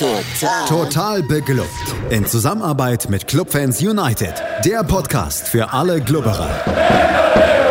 [0.00, 0.66] Total.
[0.66, 1.68] Total beglückt.
[2.08, 4.32] In Zusammenarbeit mit Clubfans United.
[4.64, 6.48] Der Podcast für alle Glubberer.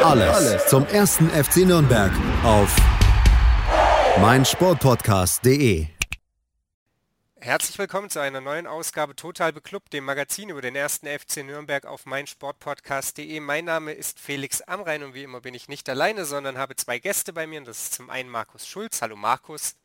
[0.05, 2.11] Alles, Alles zum ersten FC Nürnberg
[2.43, 2.75] auf
[4.21, 5.87] meinsportpodcast.de.
[7.39, 11.87] Herzlich willkommen zu einer neuen Ausgabe Total Beklubbt, dem Magazin über den ersten FC Nürnberg
[11.87, 13.39] auf meinsportpodcast.de.
[13.39, 16.99] Mein Name ist Felix Amrein und wie immer bin ich nicht alleine, sondern habe zwei
[16.99, 17.57] Gäste bei mir.
[17.57, 19.01] Und das ist zum einen Markus Schulz.
[19.01, 19.78] Hallo Markus.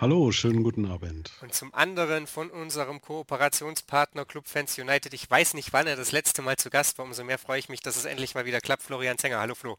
[0.00, 1.30] Hallo, schönen guten Abend.
[1.42, 5.12] Und zum anderen von unserem Kooperationspartner Club Fans United.
[5.12, 7.04] Ich weiß nicht, wann er das letzte Mal zu Gast war.
[7.04, 8.82] Umso mehr freue ich mich, dass es endlich mal wieder klappt.
[8.82, 9.40] Florian Zenger.
[9.40, 9.76] Hallo Flo.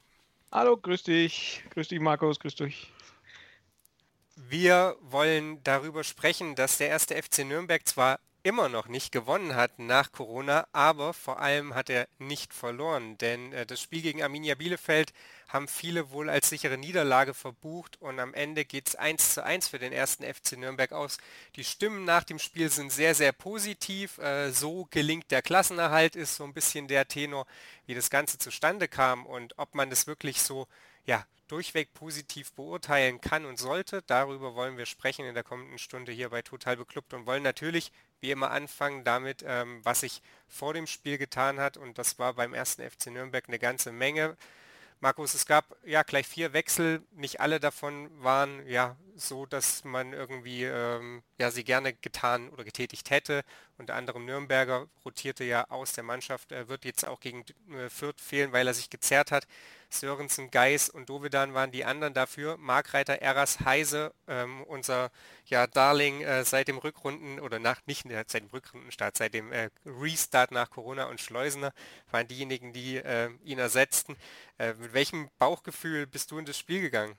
[0.51, 1.63] Hallo, grüß dich.
[1.71, 2.39] Grüß dich, Markus.
[2.39, 2.91] Grüß dich.
[4.35, 9.79] Wir wollen darüber sprechen, dass der erste FC Nürnberg zwar immer noch nicht gewonnen hat
[9.79, 14.55] nach Corona, aber vor allem hat er nicht verloren, denn äh, das Spiel gegen Arminia
[14.55, 15.13] Bielefeld
[15.51, 19.67] haben viele wohl als sichere Niederlage verbucht und am Ende geht es 1 zu 1
[19.67, 21.17] für den ersten FC Nürnberg aus.
[21.55, 24.17] Die Stimmen nach dem Spiel sind sehr, sehr positiv.
[24.19, 27.45] Äh, so gelingt der Klassenerhalt, ist so ein bisschen der Tenor,
[27.85, 30.67] wie das Ganze zustande kam und ob man das wirklich so
[31.05, 34.03] ja, durchweg positiv beurteilen kann und sollte.
[34.07, 37.91] Darüber wollen wir sprechen in der kommenden Stunde hier bei Total Beklubbt und wollen natürlich
[38.21, 42.35] wie immer anfangen damit, ähm, was sich vor dem Spiel getan hat und das war
[42.35, 44.37] beim ersten FC Nürnberg eine ganze Menge.
[45.01, 50.13] Markus, es gab ja gleich vier Wechsel, nicht alle davon waren ja so, dass man
[50.13, 53.43] irgendwie ähm, ja sie gerne getan oder getätigt hätte.
[53.77, 58.21] Unter anderem Nürnberger rotierte ja aus der Mannschaft, er wird jetzt auch gegen äh, Fürth
[58.21, 59.47] fehlen, weil er sich gezerrt hat.
[59.89, 62.57] Sörensen, Geis und Dovedan waren die anderen dafür.
[62.57, 65.11] Markreiter, Eras, Heise, ähm, unser
[65.45, 69.69] ja, Darling äh, seit dem Rückrunden oder nach nicht seit dem Rückrundenstart, seit dem äh,
[69.85, 71.73] Restart nach Corona und Schleusener
[72.11, 74.15] waren diejenigen, die äh, ihn ersetzten.
[74.57, 77.17] Äh, mit welchem Bauchgefühl bist du in das Spiel gegangen?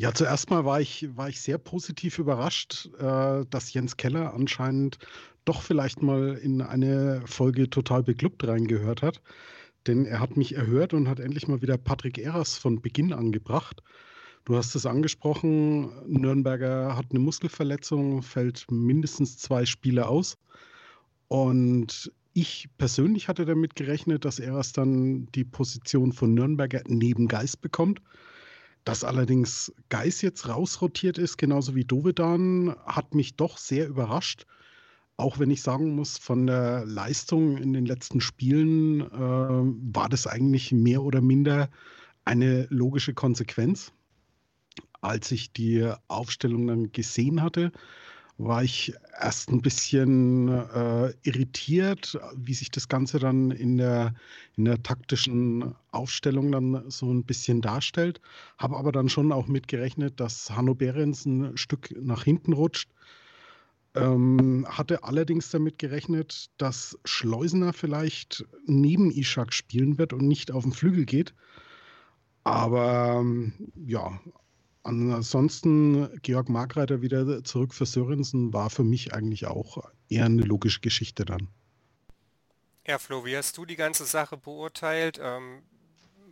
[0.00, 4.98] Ja, zuerst mal war ich, war ich sehr positiv überrascht, äh, dass Jens Keller anscheinend
[5.44, 9.20] doch vielleicht mal in eine Folge total beglückt reingehört hat.
[9.88, 13.32] Denn er hat mich erhört und hat endlich mal wieder Patrick Eras von Beginn an
[13.32, 13.82] gebracht.
[14.44, 20.38] Du hast es angesprochen, Nürnberger hat eine Muskelverletzung, fällt mindestens zwei Spiele aus.
[21.26, 27.60] Und ich persönlich hatte damit gerechnet, dass Eras dann die Position von Nürnberger neben Geist
[27.60, 28.00] bekommt.
[28.88, 34.46] Dass allerdings Geist jetzt rausrotiert ist, genauso wie Dovedan, hat mich doch sehr überrascht.
[35.18, 40.26] Auch wenn ich sagen muss, von der Leistung in den letzten Spielen äh, war das
[40.26, 41.68] eigentlich mehr oder minder
[42.24, 43.92] eine logische Konsequenz.
[45.02, 47.72] Als ich die Aufstellung dann gesehen hatte,
[48.38, 54.14] war ich erst ein bisschen äh, irritiert, wie sich das Ganze dann in der,
[54.56, 58.20] in der taktischen Aufstellung dann so ein bisschen darstellt.
[58.56, 62.88] Habe aber dann schon auch mitgerechnet, dass Hanno Behrens ein Stück nach hinten rutscht
[63.94, 70.62] ähm, hatte allerdings damit gerechnet, dass Schleusener vielleicht neben Ishak spielen wird und nicht auf
[70.62, 71.34] den Flügel geht.
[72.44, 74.20] Aber ähm, ja,
[74.82, 80.80] ansonsten Georg Markreiter wieder zurück für Sörensen war für mich eigentlich auch eher eine logische
[80.80, 81.48] Geschichte dann.
[82.86, 85.20] Ja, Flo, wie hast du die ganze Sache beurteilt?
[85.22, 85.62] Ähm,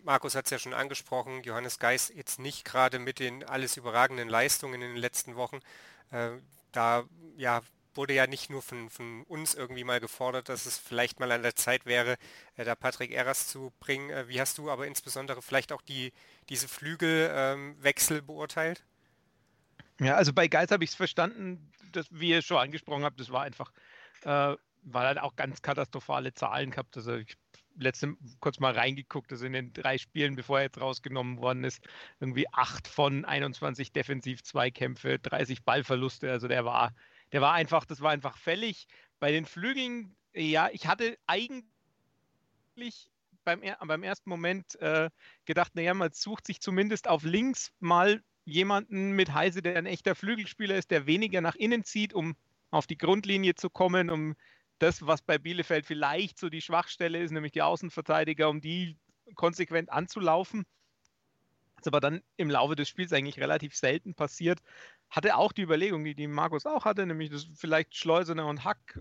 [0.05, 4.29] Markus hat es ja schon angesprochen, Johannes Geis jetzt nicht gerade mit den alles überragenden
[4.29, 5.59] Leistungen in den letzten Wochen.
[6.11, 6.31] Äh,
[6.73, 7.05] da
[7.37, 7.61] ja,
[7.97, 11.43] wurde ja nicht nur von, von, uns irgendwie mal gefordert, dass es vielleicht mal an
[11.43, 12.17] der Zeit wäre,
[12.57, 14.11] äh, da Patrick Eras zu bringen.
[14.11, 16.13] Äh, wie hast du aber insbesondere vielleicht auch die,
[16.49, 18.85] diese Flügelwechsel ähm, beurteilt?
[20.01, 23.31] Ja, also bei Geis habe ich es verstanden, dass, wie ihr schon angesprochen habt, das
[23.31, 23.73] war einfach,
[24.23, 26.97] äh, weil er auch ganz katastrophale Zahlen gehabt.
[26.97, 27.37] Also ich
[27.79, 31.87] letzte kurz mal reingeguckt, also in den drei Spielen, bevor er jetzt rausgenommen worden ist,
[32.21, 36.31] irgendwie acht von 21 Defensiv-Zweikämpfe, 30 Ballverluste.
[36.31, 36.95] Also der war,
[37.33, 38.87] der war einfach, das war einfach fällig.
[39.19, 41.65] Bei den Flügeln, ja, ich hatte eigentlich
[43.45, 45.11] beim, beim ersten Moment äh,
[45.45, 50.15] gedacht, naja, man sucht sich zumindest auf links mal jemanden mit Heise, der ein echter
[50.15, 52.37] Flügelspieler ist, der weniger nach innen zieht, um
[52.71, 54.37] auf die Grundlinie zu kommen, um
[54.79, 58.97] das, was bei Bielefeld vielleicht so die Schwachstelle ist, nämlich die Außenverteidiger, um die
[59.35, 60.65] konsequent anzulaufen.
[61.87, 64.59] Ist aber dann im Laufe des Spiels eigentlich relativ selten passiert.
[65.09, 69.01] Hatte auch die Überlegung, die, die Markus auch hatte, nämlich dass vielleicht Schleusener und Hack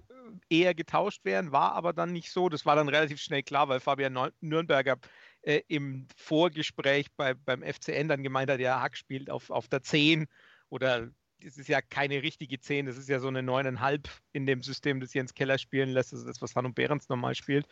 [0.49, 2.47] äh, eher getauscht wären, war aber dann nicht so.
[2.47, 4.99] Das war dann relativ schnell klar, weil Fabian Nürnberger
[5.41, 9.81] äh, im Vorgespräch bei, beim FCN dann gemeint hat, ja, Hack spielt auf, auf der
[9.81, 10.27] 10
[10.69, 11.09] oder
[11.39, 14.99] es ist ja keine richtige 10, das ist ja so eine 9,5 in dem System,
[14.99, 16.13] das Jens Keller spielen lässt.
[16.13, 17.67] Das ist das, was Hanno Behrens normal spielt.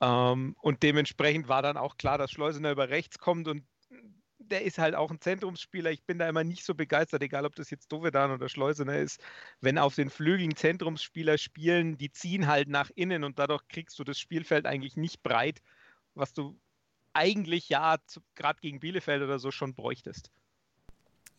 [0.00, 3.62] Ähm, und dementsprechend war dann auch klar, dass Schleusener über rechts kommt und
[4.48, 5.90] der ist halt auch ein Zentrumsspieler.
[5.90, 9.20] Ich bin da immer nicht so begeistert, egal ob das jetzt Dovedan oder Schleusener ist.
[9.60, 14.04] Wenn auf den Flügeln Zentrumsspieler spielen, die ziehen halt nach innen und dadurch kriegst du
[14.04, 15.60] das Spielfeld eigentlich nicht breit,
[16.14, 16.58] was du
[17.12, 17.96] eigentlich ja
[18.34, 20.30] gerade gegen Bielefeld oder so schon bräuchtest.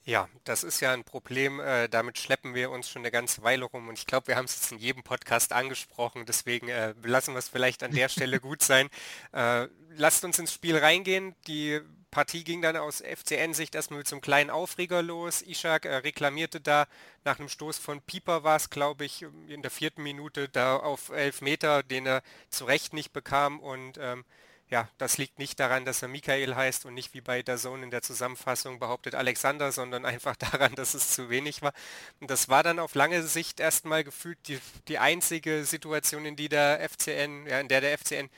[0.05, 3.65] Ja, das ist ja ein Problem, äh, damit schleppen wir uns schon eine ganze Weile
[3.65, 7.33] rum und ich glaube, wir haben es jetzt in jedem Podcast angesprochen, deswegen äh, lassen
[7.33, 8.89] wir es vielleicht an der Stelle gut sein.
[9.33, 9.67] Äh,
[9.97, 11.35] lasst uns ins Spiel reingehen.
[11.47, 15.41] Die Partie ging dann aus FCN-Sicht erstmal mit so einem kleinen Aufreger los.
[15.41, 16.87] Ishak äh, reklamierte da
[17.23, 21.09] nach einem Stoß von Pieper war es, glaube ich, in der vierten Minute da auf
[21.09, 24.25] elf Meter, den er zu Recht nicht bekam und ähm,
[24.69, 27.83] ja, das liegt nicht daran, dass er Michael heißt und nicht wie bei der Zone
[27.83, 31.73] in der Zusammenfassung behauptet Alexander, sondern einfach daran, dass es zu wenig war.
[32.19, 36.49] Und das war dann auf lange Sicht erstmal gefühlt die, die einzige Situation, in die
[36.49, 38.29] der FCN, ja, in der der FCN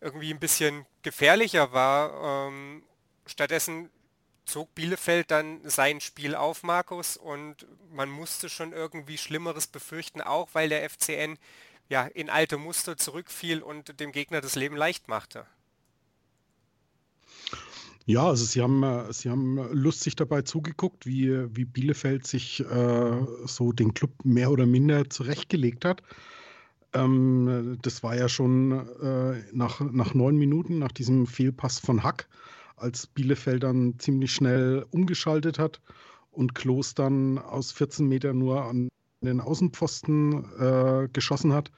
[0.00, 2.48] irgendwie ein bisschen gefährlicher war.
[2.48, 2.84] Ähm,
[3.28, 3.90] stattdessen
[4.44, 10.48] zog Bielefeld dann sein Spiel auf, Markus, und man musste schon irgendwie Schlimmeres befürchten, auch
[10.54, 11.38] weil der FCN
[11.88, 15.46] ja, in alte Muster zurückfiel und dem Gegner das Leben leicht machte.
[18.04, 23.26] Ja, also sie haben, äh, sie haben lustig dabei zugeguckt, wie, wie Bielefeld sich äh,
[23.44, 26.02] so den Club mehr oder minder zurechtgelegt hat.
[26.94, 28.72] Ähm, das war ja schon
[29.02, 32.28] äh, nach, nach neun Minuten, nach diesem Fehlpass von Hack,
[32.80, 35.80] als Bielefeld dann ziemlich schnell umgeschaltet hat
[36.30, 38.88] und Klos dann aus 14 Metern nur an
[39.20, 41.72] den Außenpfosten äh, geschossen hat,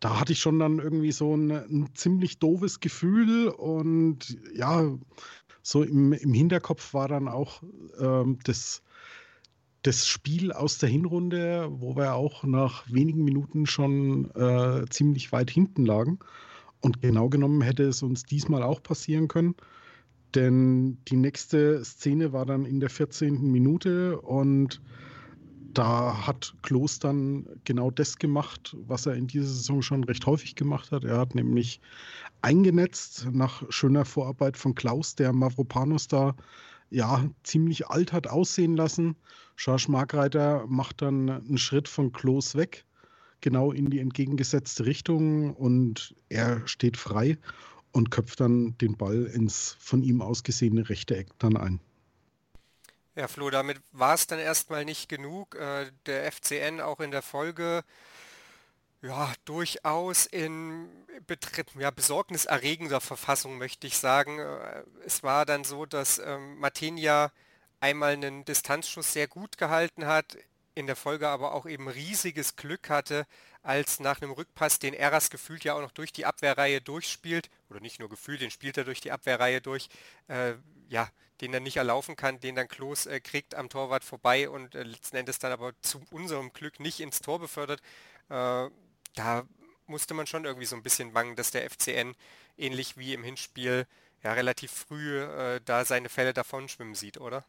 [0.00, 4.96] da hatte ich schon dann irgendwie so ein, ein ziemlich doofes Gefühl und ja,
[5.62, 7.62] so im, im Hinterkopf war dann auch
[7.98, 8.82] ähm, das,
[9.82, 15.50] das Spiel aus der Hinrunde, wo wir auch nach wenigen Minuten schon äh, ziemlich weit
[15.50, 16.18] hinten lagen.
[16.80, 19.54] Und genau genommen hätte es uns diesmal auch passieren können.
[20.34, 23.50] Denn die nächste Szene war dann in der 14.
[23.50, 24.80] Minute und
[25.74, 30.54] da hat Klos dann genau das gemacht, was er in dieser Saison schon recht häufig
[30.56, 31.04] gemacht hat.
[31.04, 31.80] Er hat nämlich
[32.42, 36.34] eingenetzt nach schöner Vorarbeit von Klaus, der Mavropanos da
[36.90, 39.16] ja ziemlich alt hat aussehen lassen.
[39.56, 42.84] Schorsch Markreiter macht dann einen Schritt von Klos weg,
[43.40, 47.38] genau in die entgegengesetzte Richtung und er steht frei
[47.92, 51.80] und köpft dann den Ball ins von ihm ausgesehene rechte Eck dann ein.
[53.16, 55.56] Ja, Flo, damit war es dann erstmal nicht genug.
[55.56, 57.84] Äh, der FCN auch in der Folge
[59.02, 60.88] ja, durchaus in
[61.78, 64.38] ja, besorgniserregender Verfassung, möchte ich sagen.
[64.38, 67.32] Äh, es war dann so, dass ähm, Martinia
[67.80, 70.36] einmal einen Distanzschuss sehr gut gehalten hat,
[70.74, 73.26] in der Folge aber auch eben riesiges Glück hatte,
[73.62, 77.80] als nach einem Rückpass, den Eras gefühlt ja auch noch durch die Abwehrreihe durchspielt, oder
[77.80, 79.88] nicht nur gefühlt, den spielt er durch die Abwehrreihe durch,
[80.28, 80.54] äh,
[80.88, 81.08] ja,
[81.40, 84.82] den er nicht erlaufen kann, den dann Klos äh, kriegt am Torwart vorbei und äh,
[84.82, 87.80] letzten Endes dann aber zu unserem Glück nicht ins Tor befördert.
[88.28, 88.68] Äh,
[89.14, 89.44] da
[89.86, 92.14] musste man schon irgendwie so ein bisschen bangen, dass der FCN
[92.56, 93.86] ähnlich wie im Hinspiel
[94.22, 97.44] ja relativ früh äh, da seine Fälle davon schwimmen sieht, oder?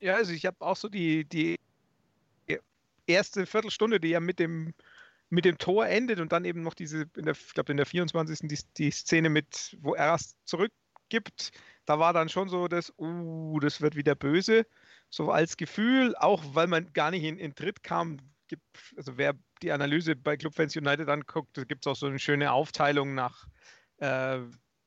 [0.00, 1.58] Ja, also ich habe auch so die, die
[3.06, 4.74] erste Viertelstunde, die ja mit dem
[5.32, 8.40] mit dem Tor endet und dann eben noch diese, der, ich glaube in der 24.
[8.48, 11.52] Die, die Szene mit, wo er es zurückgibt,
[11.86, 14.66] da war dann schon so das, uh, das wird wieder böse.
[15.08, 18.62] So als Gefühl, auch weil man gar nicht in, in Tritt kam, gibt,
[18.98, 22.52] also wer die Analyse bei Clubfans United anguckt, da gibt es auch so eine schöne
[22.52, 23.46] Aufteilung nach
[23.98, 24.38] äh,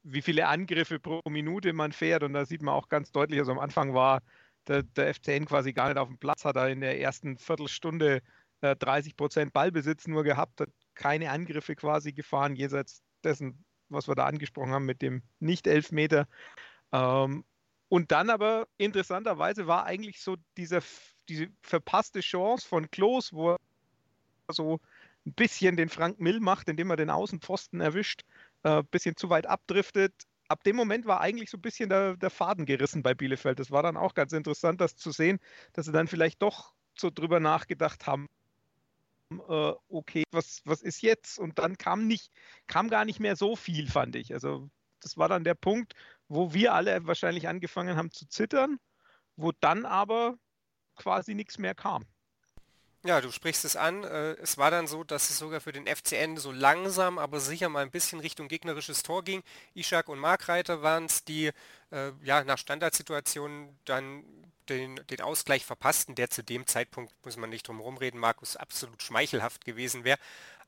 [0.03, 3.51] wie viele Angriffe pro Minute man fährt und da sieht man auch ganz deutlich, also
[3.51, 4.21] am Anfang war
[4.67, 8.21] der, der FCN quasi gar nicht auf dem Platz, hat er in der ersten Viertelstunde
[8.61, 14.15] äh, 30 Prozent Ballbesitz nur gehabt, hat keine Angriffe quasi gefahren, jenseits dessen, was wir
[14.15, 16.27] da angesprochen haben mit dem Nicht-Elfmeter.
[16.91, 17.43] Ähm,
[17.89, 20.81] und dann aber interessanterweise war eigentlich so dieser,
[21.29, 23.57] diese verpasste Chance von Klos, wo er
[24.49, 24.79] so
[25.25, 28.23] ein bisschen den Frank Mill macht, indem er den Außenpfosten erwischt,
[28.63, 30.13] ein äh, bisschen zu weit abdriftet.
[30.47, 33.59] Ab dem Moment war eigentlich so ein bisschen der, der Faden gerissen bei Bielefeld.
[33.59, 35.39] Das war dann auch ganz interessant, das zu sehen,
[35.73, 38.44] dass sie dann vielleicht doch so drüber nachgedacht haben, äh,
[39.29, 41.39] okay, was, was ist jetzt?
[41.39, 42.31] Und dann kam nicht,
[42.67, 44.33] kam gar nicht mehr so viel, fand ich.
[44.33, 44.69] Also
[45.01, 45.93] das war dann der Punkt,
[46.27, 48.77] wo wir alle wahrscheinlich angefangen haben zu zittern,
[49.35, 50.37] wo dann aber
[50.95, 52.05] quasi nichts mehr kam.
[53.05, 54.03] Ja, du sprichst es an.
[54.03, 57.69] Äh, es war dann so, dass es sogar für den FCN so langsam, aber sicher
[57.69, 59.43] mal ein bisschen Richtung gegnerisches Tor ging.
[59.75, 61.51] Ishak und Markreiter waren es, die
[61.91, 64.23] äh, ja nach Standardsituationen dann
[64.69, 69.03] den, den Ausgleich verpassten, der zu dem Zeitpunkt, muss man nicht drum rumreden, Markus absolut
[69.03, 70.17] schmeichelhaft gewesen wäre.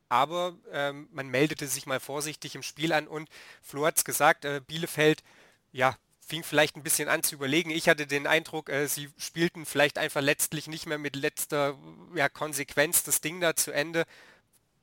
[0.07, 3.29] Aber ähm, man meldete sich mal vorsichtig im Spiel an und
[3.63, 5.23] Flo hat es gesagt, äh, Bielefeld
[5.71, 7.69] ja, fing vielleicht ein bisschen an zu überlegen.
[7.69, 11.77] Ich hatte den Eindruck, äh, sie spielten vielleicht einfach letztlich nicht mehr mit letzter
[12.15, 14.05] ja, Konsequenz das Ding da zu Ende.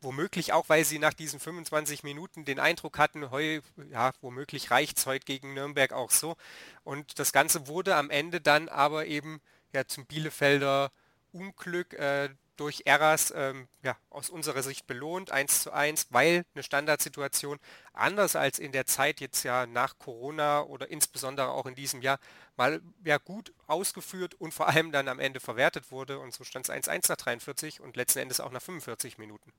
[0.01, 3.61] Womöglich auch, weil sie nach diesen 25 Minuten den Eindruck hatten, heu,
[3.91, 6.37] ja, womöglich reicht es heute gegen Nürnberg auch so.
[6.83, 9.41] Und das Ganze wurde am Ende dann aber eben
[9.73, 10.93] ja, zum Bielefelder
[11.33, 16.63] Unglück äh, durch Eras ähm, ja, aus unserer Sicht belohnt, 1 zu 1, weil eine
[16.63, 17.59] Standardsituation
[17.93, 22.19] anders als in der Zeit jetzt ja nach Corona oder insbesondere auch in diesem Jahr
[22.57, 26.69] mal ja gut ausgeführt und vor allem dann am Ende verwertet wurde und so stand
[26.69, 29.53] es 1-1 nach 43 und letzten Endes auch nach 45 Minuten.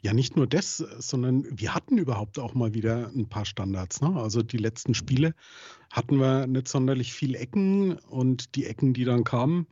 [0.00, 4.00] Ja, nicht nur das, sondern wir hatten überhaupt auch mal wieder ein paar Standards.
[4.00, 4.14] Ne?
[4.16, 5.34] Also die letzten Spiele
[5.90, 9.66] hatten wir nicht sonderlich viel Ecken und die Ecken, die dann kamen,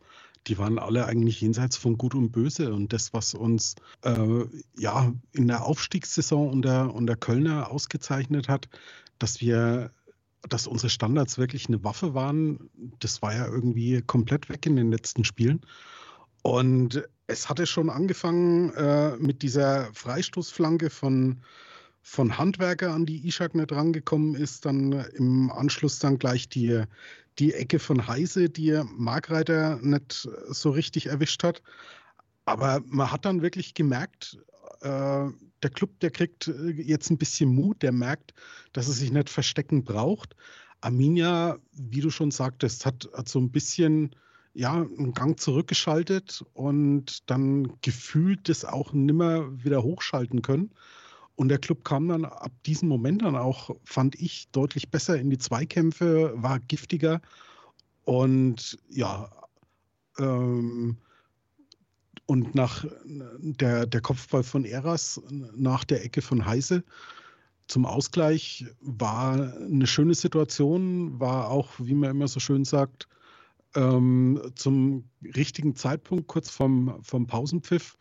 [0.46, 2.72] die waren alle eigentlich jenseits von Gut und Böse.
[2.72, 4.44] Und das, was uns äh,
[4.78, 8.68] ja in der Aufstiegssaison unter, unter Kölner ausgezeichnet hat,
[9.18, 9.90] dass wir
[10.48, 14.92] dass unsere Standards wirklich eine Waffe waren, das war ja irgendwie komplett weg in den
[14.92, 15.60] letzten Spielen.
[16.42, 21.42] Und es hatte schon angefangen äh, mit dieser Freistoßflanke von,
[22.02, 24.64] von Handwerker, an die Ishak nicht rangekommen ist.
[24.64, 26.84] Dann im Anschluss dann gleich die,
[27.38, 31.62] die Ecke von Heise, die Markreiter nicht so richtig erwischt hat.
[32.44, 34.38] Aber man hat dann wirklich gemerkt,
[34.80, 35.26] äh,
[35.62, 38.34] der Club, der kriegt jetzt ein bisschen Mut, der merkt,
[38.72, 40.36] dass er sich nicht verstecken braucht.
[40.80, 44.14] Arminia, wie du schon sagtest, hat, hat so ein bisschen
[44.54, 50.70] ja, einen Gang zurückgeschaltet und dann gefühlt das auch nimmer wieder hochschalten können.
[51.36, 55.30] Und der Club kam dann ab diesem Moment dann auch, fand ich, deutlich besser in
[55.30, 57.20] die Zweikämpfe, war giftiger.
[58.04, 59.30] Und ja,
[60.18, 60.96] ähm,
[62.26, 66.82] und nach der, der Kopfball von Eras nach der Ecke von Heise
[67.68, 73.08] zum Ausgleich war eine schöne Situation, war auch, wie man immer so schön sagt,
[73.74, 75.04] ähm, zum
[75.36, 77.96] richtigen Zeitpunkt, kurz vom, vom Pausenpfiff.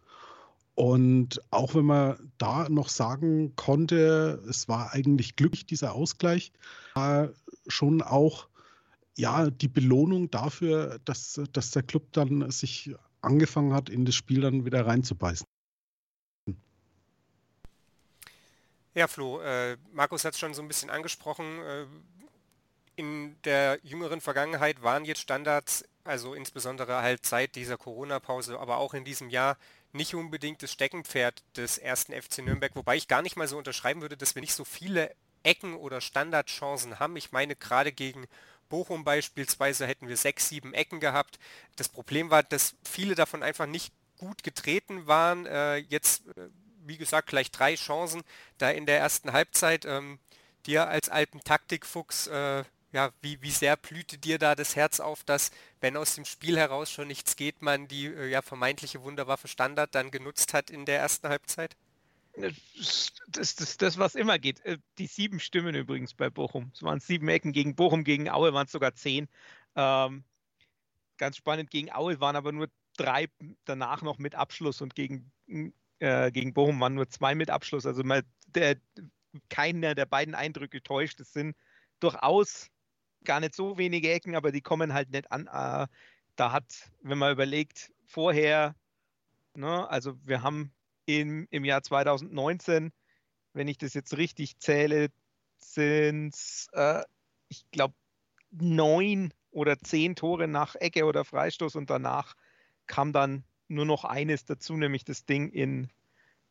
[0.76, 6.52] Und auch wenn man da noch sagen konnte, es war eigentlich glücklich, dieser Ausgleich,
[6.96, 7.30] war
[7.68, 8.48] schon auch
[9.18, 14.42] ja, die Belohnung dafür, dass, dass der Club dann sich angefangen hat, in das Spiel
[14.42, 15.48] dann wieder reinzubeißen.
[18.94, 21.60] Ja, Flo, äh, Markus hat es schon so ein bisschen angesprochen.
[21.60, 21.86] Äh,
[22.98, 28.94] in der jüngeren Vergangenheit waren jetzt Standards, also insbesondere halt seit dieser Corona-Pause, aber auch
[28.94, 29.58] in diesem Jahr
[29.96, 34.02] nicht unbedingt das Steckenpferd des ersten FC Nürnberg, wobei ich gar nicht mal so unterschreiben
[34.02, 37.16] würde, dass wir nicht so viele Ecken oder Standardchancen haben.
[37.16, 38.28] Ich meine, gerade gegen
[38.70, 41.40] Bochum beispielsweise hätten wir sechs, sieben Ecken gehabt.
[41.76, 45.46] Das Problem war, dass viele davon einfach nicht gut getreten waren.
[45.46, 46.50] Äh, jetzt, äh,
[46.84, 48.24] wie gesagt, gleich drei Chancen
[48.58, 49.86] da in der ersten Halbzeit.
[49.86, 50.20] Ähm,
[50.66, 52.64] dir als alten Taktikfuchs äh,
[52.96, 56.58] ja, wie, wie sehr blühte dir da das Herz auf, dass, wenn aus dem Spiel
[56.58, 60.86] heraus schon nichts geht, man die äh, ja, vermeintliche Wunderwaffe Standard dann genutzt hat in
[60.86, 61.76] der ersten Halbzeit?
[63.28, 64.64] Das ist das, was immer geht.
[64.64, 66.72] Äh, die sieben Stimmen übrigens bei Bochum.
[66.74, 69.28] Es waren sieben Ecken gegen Bochum, gegen Aue waren es sogar zehn.
[69.76, 70.24] Ähm,
[71.18, 73.28] ganz spannend, gegen Aue waren aber nur drei
[73.66, 75.34] danach noch mit Abschluss und gegen,
[76.00, 77.86] äh, gegen Bochum waren nur zwei mit Abschluss.
[77.86, 78.78] Also mal der,
[79.50, 81.20] keiner der beiden Eindrücke täuscht.
[81.20, 81.58] Es sind
[82.00, 82.72] durchaus
[83.26, 85.48] gar nicht so wenige Ecken, aber die kommen halt nicht an.
[85.48, 85.88] Äh,
[86.36, 88.76] da hat, wenn man überlegt, vorher,
[89.54, 90.72] ne, also wir haben
[91.06, 92.92] im, im Jahr 2019,
[93.54, 95.10] wenn ich das jetzt richtig zähle,
[95.58, 97.04] sind es, äh,
[97.50, 97.96] ich glaube,
[98.52, 102.36] neun oder zehn Tore nach Ecke oder Freistoß und danach
[102.88, 105.90] kam dann nur noch eines dazu, nämlich das Ding in,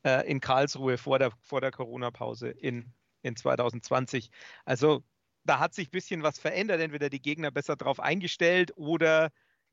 [0.04, 4.30] äh, in Karlsruhe vor der, vor der Corona-Pause in, in 2020.
[4.64, 5.04] Also
[5.44, 9.30] da hat sich ein bisschen was verändert, entweder die Gegner besser drauf eingestellt oder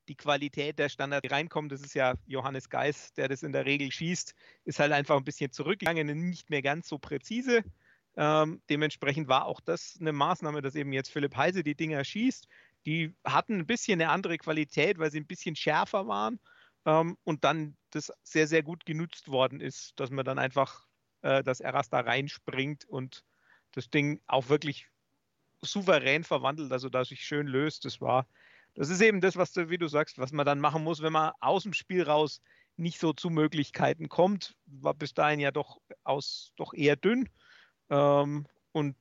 [0.08, 3.66] die Qualität der Standard, die reinkommt, das ist ja Johannes Geis, der das in der
[3.66, 4.34] Regel schießt,
[4.66, 7.64] ist halt einfach ein bisschen zurückgegangen, nicht mehr ganz so präzise.
[8.18, 12.48] Ähm, dementsprechend war auch das eine Maßnahme, dass eben jetzt Philipp Heise die Dinger schießt.
[12.86, 16.40] Die hatten ein bisschen eine andere Qualität, weil sie ein bisschen schärfer waren
[16.86, 20.88] ähm, und dann das sehr, sehr gut genutzt worden ist, dass man dann einfach,
[21.22, 23.24] äh, dass Eras da reinspringt und
[23.72, 24.91] das Ding auch wirklich
[25.62, 27.86] souverän verwandelt, also dass sich schön löst.
[27.86, 28.28] Das war,
[28.74, 31.14] das ist eben das, was du, wie du sagst, was man dann machen muss, wenn
[31.14, 32.42] man aus dem Spiel raus
[32.78, 34.56] nicht so zu Möglichkeiten kommt.
[34.66, 37.30] War bis dahin ja doch aus doch eher dünn
[37.90, 38.96] ähm, und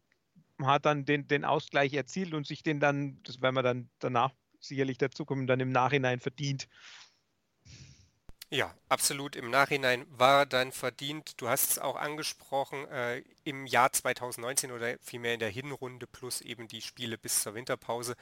[0.62, 4.33] hat dann den, den Ausgleich erzielt und sich den dann, das werden wir dann danach
[4.61, 6.69] sicherlich dazukommen, dann im Nachhinein verdient.
[8.52, 9.37] Ja, absolut.
[9.37, 14.99] Im Nachhinein war dann verdient, du hast es auch angesprochen, äh, im Jahr 2019 oder
[15.00, 18.16] vielmehr in der Hinrunde plus eben die Spiele bis zur Winterpause,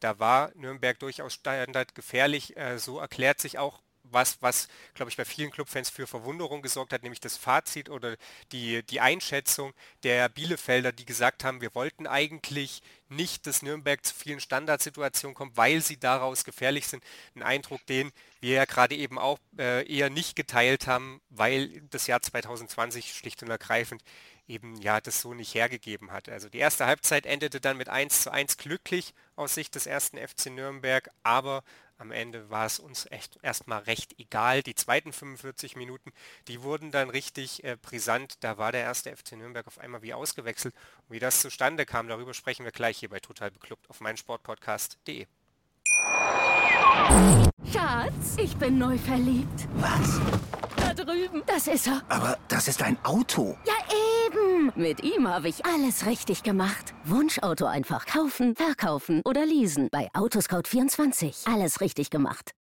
[0.00, 2.56] da war Nürnberg durchaus standardgefährlich.
[2.56, 6.92] Äh, so erklärt sich auch was, was, glaube ich, bei vielen Clubfans für Verwunderung gesorgt
[6.92, 8.16] hat, nämlich das Fazit oder
[8.52, 14.14] die, die Einschätzung der Bielefelder, die gesagt haben, wir wollten eigentlich nicht, dass Nürnberg zu
[14.14, 17.04] vielen Standardsituationen kommt, weil sie daraus gefährlich sind.
[17.34, 22.06] Ein Eindruck, den wir ja gerade eben auch äh, eher nicht geteilt haben, weil das
[22.06, 24.02] Jahr 2020 schlicht und ergreifend
[24.48, 26.28] eben ja das so nicht hergegeben hat.
[26.28, 30.18] Also die erste Halbzeit endete dann mit 1 zu 1 glücklich aus Sicht des ersten
[30.18, 31.62] FC Nürnberg, aber
[32.02, 34.64] am Ende war es uns echt erstmal recht egal.
[34.64, 36.12] Die zweiten 45 Minuten,
[36.48, 38.42] die wurden dann richtig äh, brisant.
[38.42, 40.74] Da war der erste FC Nürnberg auf einmal wie ausgewechselt.
[41.06, 45.26] Und wie das zustande kam, darüber sprechen wir gleich hier bei Total Beklubbt auf meinsportpodcast.de.
[47.72, 49.68] Schatz, ich bin neu verliebt.
[49.74, 50.20] Was?
[50.76, 51.44] Da drüben.
[51.46, 52.02] Das ist er.
[52.08, 53.56] Aber das ist ein Auto.
[53.64, 53.74] Ja,
[54.76, 56.94] Mit ihm habe ich alles richtig gemacht.
[57.04, 59.88] Wunschauto einfach kaufen, verkaufen oder leasen.
[59.90, 61.52] Bei Autoscout24.
[61.52, 62.52] Alles richtig gemacht.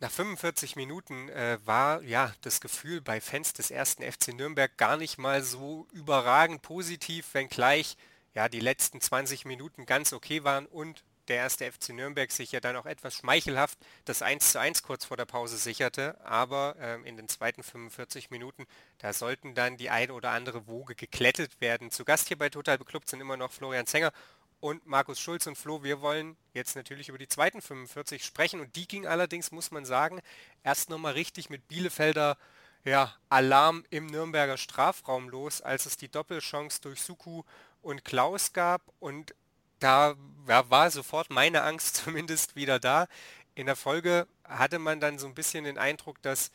[0.00, 4.96] Nach 45 Minuten äh, war ja das Gefühl bei Fans des ersten FC Nürnberg gar
[4.96, 7.96] nicht mal so überragend positiv, wenngleich
[8.34, 12.60] ja die letzten 20 Minuten ganz okay waren und der erste FC Nürnberg sich ja
[12.60, 17.04] dann auch etwas schmeichelhaft das 1 zu 1 kurz vor der Pause sicherte, aber ähm,
[17.04, 18.66] in den zweiten 45 Minuten,
[18.98, 21.90] da sollten dann die eine oder andere Woge geklettet werden.
[21.90, 24.12] Zu Gast hier bei Total Beklubbt sind immer noch Florian Zenger
[24.60, 25.82] und Markus Schulz und Flo.
[25.82, 29.84] Wir wollen jetzt natürlich über die zweiten 45 sprechen und die ging allerdings, muss man
[29.84, 30.20] sagen,
[30.62, 32.38] erst nochmal richtig mit Bielefelder
[32.84, 37.42] ja, Alarm im Nürnberger Strafraum los, als es die Doppelchance durch Suku
[37.82, 39.34] und Klaus gab und
[39.84, 40.16] da
[40.48, 43.06] ja, war sofort meine Angst zumindest wieder da.
[43.54, 46.50] In der Folge hatte man dann so ein bisschen den Eindruck, dass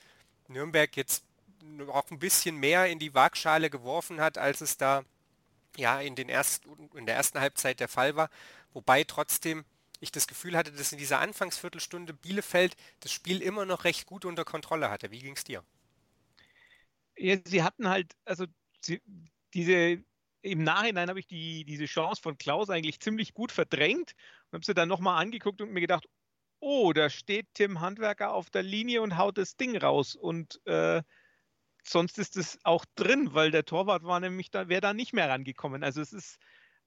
[0.47, 1.23] Nürnberg jetzt
[1.87, 5.03] auch ein bisschen mehr in die Waagschale geworfen hat, als es da
[5.77, 8.29] ja in, den ersten, in der ersten Halbzeit der Fall war.
[8.73, 9.65] Wobei trotzdem
[10.01, 14.25] ich das Gefühl hatte, dass in dieser Anfangsviertelstunde Bielefeld das Spiel immer noch recht gut
[14.25, 15.11] unter Kontrolle hatte.
[15.11, 15.63] Wie ging es dir?
[17.17, 18.45] Ja, sie hatten halt, also
[18.81, 19.01] sie,
[19.53, 20.01] diese
[20.41, 24.13] im Nachhinein habe ich die, diese Chance von Klaus eigentlich ziemlich gut verdrängt
[24.45, 26.07] und habe sie dann nochmal angeguckt und mir gedacht,
[26.59, 30.15] oh, da steht Tim Handwerker auf der Linie und haut das Ding raus.
[30.15, 31.01] Und äh,
[31.83, 35.29] sonst ist es auch drin, weil der Torwart war nämlich da, wäre da nicht mehr
[35.29, 35.83] rangekommen.
[35.83, 36.37] Also es ist,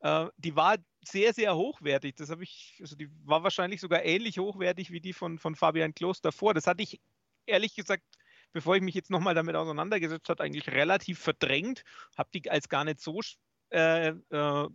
[0.01, 2.15] äh, die war sehr, sehr hochwertig.
[2.17, 5.95] Das habe ich, also die war wahrscheinlich sogar ähnlich hochwertig wie die von, von Fabian
[5.95, 6.55] Klos davor.
[6.55, 7.01] Das hatte ich
[7.47, 8.05] ehrlich gesagt
[8.53, 11.85] bevor ich mich jetzt nochmal damit auseinandergesetzt habe, eigentlich relativ verdrängt,
[12.17, 13.21] habe die als gar nicht so
[13.71, 14.69] äh, äh,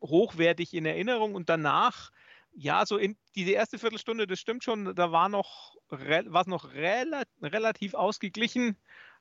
[0.00, 1.34] hochwertig in Erinnerung.
[1.34, 2.10] Und danach,
[2.52, 6.72] ja, so in diese erste Viertelstunde, das stimmt schon, da war noch, war es noch
[6.72, 8.76] rela relativ ausgeglichen,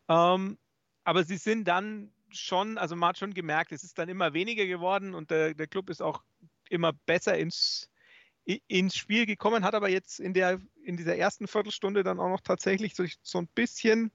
[0.08, 0.58] ähm,
[1.04, 4.65] aber sie sind dann schon, also man hat schon gemerkt, es ist dann immer weniger
[4.65, 6.23] geworden und der, der Club ist auch
[6.69, 7.89] immer besser ins,
[8.45, 12.41] ins Spiel gekommen, hat aber jetzt in, der, in dieser ersten Viertelstunde dann auch noch
[12.41, 14.12] tatsächlich so, so ein bisschen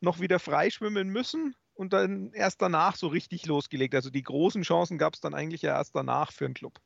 [0.00, 3.94] noch wieder freischwimmen müssen und dann erst danach so richtig losgelegt.
[3.94, 6.80] Also die großen Chancen gab es dann eigentlich ja erst danach für den Club.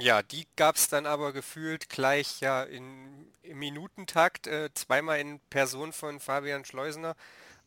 [0.00, 5.40] Ja, die gab es dann aber gefühlt gleich ja in, im Minutentakt, äh, zweimal in
[5.48, 7.14] Person von Fabian Schleusener.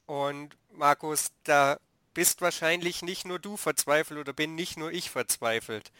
[0.05, 1.79] Und Markus, da
[2.13, 5.91] bist wahrscheinlich nicht nur du verzweifelt oder bin nicht nur ich verzweifelt.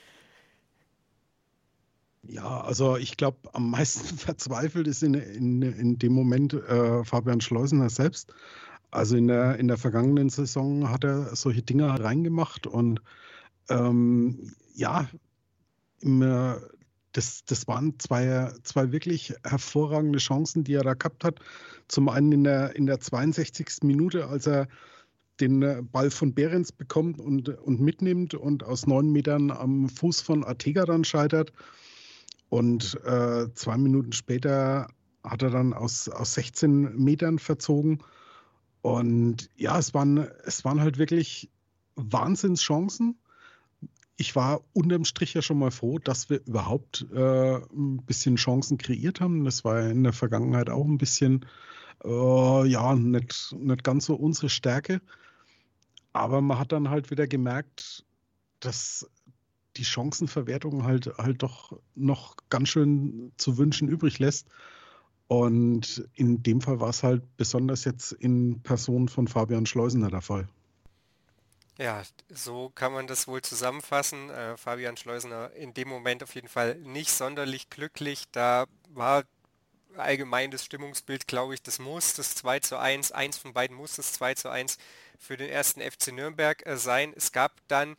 [2.32, 7.42] Ja, also ich glaube, am meisten verzweifelt ist in, in, in dem Moment äh, Fabian
[7.42, 8.34] Schleusener selbst.
[8.92, 13.02] Also in der, in der vergangenen Saison hat er solche Dinger reingemacht und
[13.70, 15.08] ähm, ja,
[16.02, 16.22] im,
[17.14, 21.40] das, das waren zwei, zwei wirklich hervorragende Chancen, die er da gehabt hat.
[21.88, 23.84] Zum einen in der, in der 62.
[23.84, 24.68] Minute, als er
[25.40, 30.44] den Ball von Behrens bekommt und, und mitnimmt und aus neun Metern am Fuß von
[30.44, 31.54] Artega dann scheitert.
[32.50, 34.88] Und äh, zwei Minuten später
[35.24, 38.00] hat er dann aus, aus 16 Metern verzogen.
[38.82, 41.50] Und ja, es waren, es waren halt wirklich
[41.96, 43.20] Wahnsinnschancen.
[44.16, 48.78] Ich war unterm Strich ja schon mal froh, dass wir überhaupt äh, ein bisschen Chancen
[48.78, 49.46] kreiert haben.
[49.46, 51.46] Das war in der Vergangenheit auch ein bisschen,
[52.04, 55.02] äh, ja, nicht, nicht ganz so unsere Stärke.
[56.12, 58.06] Aber man hat dann halt wieder gemerkt,
[58.60, 59.10] dass
[59.80, 64.48] die Chancenverwertung halt, halt doch noch ganz schön zu wünschen übrig lässt.
[65.28, 70.22] Und in dem Fall war es halt besonders jetzt in Person von Fabian Schleusener der
[70.22, 70.48] Fall.
[71.78, 74.30] Ja, so kann man das wohl zusammenfassen.
[74.30, 78.26] Äh, Fabian Schleusener in dem Moment auf jeden Fall nicht sonderlich glücklich.
[78.32, 79.24] Da war
[79.96, 84.14] allgemeines Stimmungsbild, glaube ich, das muss das 2 zu 1, eins von beiden muss das
[84.14, 84.78] 2 zu 1
[85.18, 87.14] für den ersten FC Nürnberg äh, sein.
[87.16, 87.96] Es gab dann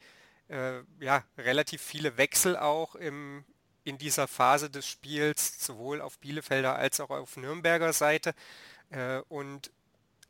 [0.50, 3.44] äh, ja, relativ viele Wechsel auch im,
[3.84, 8.34] in dieser Phase des Spiels, sowohl auf Bielefelder als auch auf Nürnberger Seite.
[8.90, 9.70] Äh, und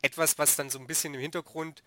[0.03, 1.83] etwas, was dann so ein bisschen im Hintergrund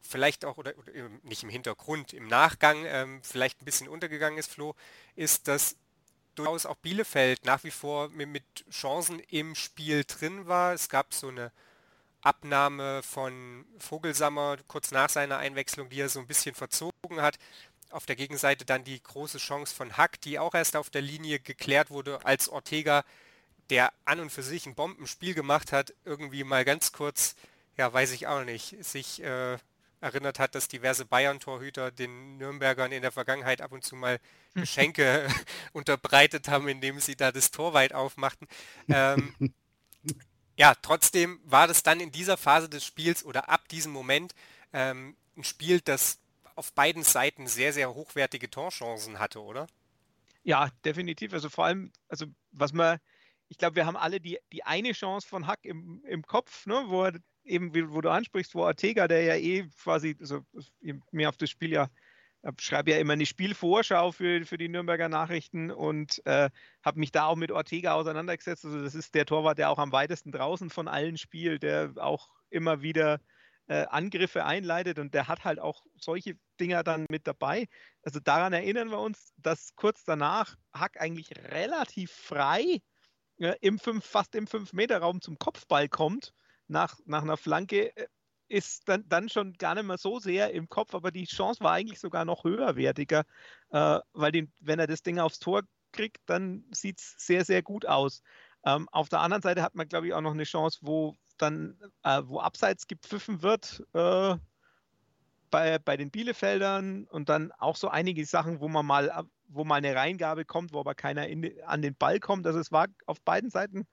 [0.00, 4.52] vielleicht auch, oder, oder nicht im Hintergrund, im Nachgang ähm, vielleicht ein bisschen untergegangen ist,
[4.52, 4.74] Flo,
[5.16, 5.76] ist, dass
[6.34, 10.74] durchaus auch Bielefeld nach wie vor mit, Chancen im Spiel drin war.
[10.74, 11.52] Es gab so eine
[12.22, 17.38] Abnahme von Vogelsammer kurz nach seiner Einwechslung, die er so ein bisschen verzogen hat.
[17.90, 21.38] Auf der Gegenseite dann die große Chance von Hack, die auch erst auf der Linie
[21.38, 23.04] geklärt wurde, als Ortega,
[23.70, 27.34] der an und für sich ein Bombenspiel gemacht hat, irgendwie mal ganz kurz,
[27.76, 29.58] ja, weiß ich auch nicht, sich äh,
[30.04, 34.20] erinnert hat, dass diverse Bayern-Torhüter den Nürnbergern in der Vergangenheit ab und zu mal
[34.54, 35.26] Geschenke
[35.72, 38.46] unterbreitet haben, indem sie da das Tor weit aufmachten.
[38.88, 39.34] Ähm,
[40.56, 44.34] ja, trotzdem war das dann in dieser Phase des Spiels oder ab diesem Moment
[44.74, 46.18] ähm, ein Spiel, das
[46.54, 49.66] auf beiden Seiten sehr, sehr hochwertige Torchancen hatte, oder?
[50.42, 51.32] Ja, definitiv.
[51.32, 52.98] Also vor allem, also was man,
[53.48, 56.84] ich glaube, wir haben alle die, die eine Chance von Hack im, im Kopf, ne,
[56.88, 60.40] wo er eben, wo du ansprichst, wo Ortega, der ja eh quasi, also
[61.10, 61.88] mir auf das Spiel ja
[62.58, 66.50] schreibe ja immer eine Spielvorschau für, für die Nürnberger Nachrichten und äh,
[66.82, 68.64] habe mich da auch mit Ortega auseinandergesetzt.
[68.64, 72.28] Also das ist der Torwart, der auch am weitesten draußen von allen spielt, der auch
[72.50, 73.20] immer wieder
[73.66, 77.66] äh, Angriffe einleitet und der hat halt auch solche Dinger dann mit dabei.
[78.02, 82.80] Also daran erinnern wir uns, dass kurz danach Hack eigentlich relativ frei
[83.38, 86.32] äh, im fünf, fast im 5-Meter-Raum zum Kopfball kommt,
[86.66, 88.06] nach, nach einer Flanke äh,
[88.48, 91.72] ist dann, dann schon gar nicht mehr so sehr im Kopf, aber die Chance war
[91.72, 93.24] eigentlich sogar noch höherwertiger,
[93.70, 97.62] äh, weil den, wenn er das Ding aufs Tor kriegt, dann sieht es sehr, sehr
[97.62, 98.22] gut aus.
[98.66, 101.78] Ähm, auf der anderen Seite hat man, glaube ich, auch noch eine Chance, wo dann,
[102.02, 104.36] äh, wo abseits gepfiffen wird äh,
[105.50, 109.76] bei, bei den Bielefeldern und dann auch so einige Sachen, wo man mal, wo mal
[109.76, 112.46] eine Reingabe kommt, wo aber keiner in, an den Ball kommt.
[112.46, 113.86] Also es war auf beiden Seiten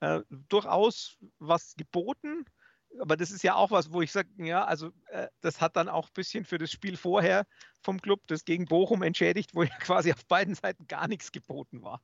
[0.00, 2.44] äh, durchaus was geboten
[3.00, 5.88] aber das ist ja auch was, wo ich sage, ja, also äh, das hat dann
[5.88, 7.46] auch ein bisschen für das Spiel vorher
[7.82, 11.82] vom Club, das gegen Bochum entschädigt, wo ja quasi auf beiden Seiten gar nichts geboten
[11.82, 12.02] war.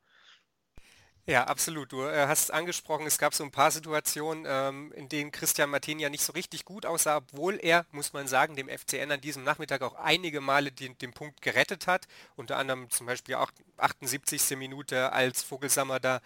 [1.26, 1.90] Ja, absolut.
[1.90, 5.98] Du äh, hast angesprochen, es gab so ein paar Situationen, ähm, in denen Christian Martin
[5.98, 9.42] ja nicht so richtig gut aussah, obwohl er, muss man sagen, dem FCN an diesem
[9.42, 12.06] Nachmittag auch einige Male den, den Punkt gerettet hat.
[12.37, 14.54] Unter anderem zum Beispiel auch 78.
[14.58, 16.20] Minute, als Vogelsammer da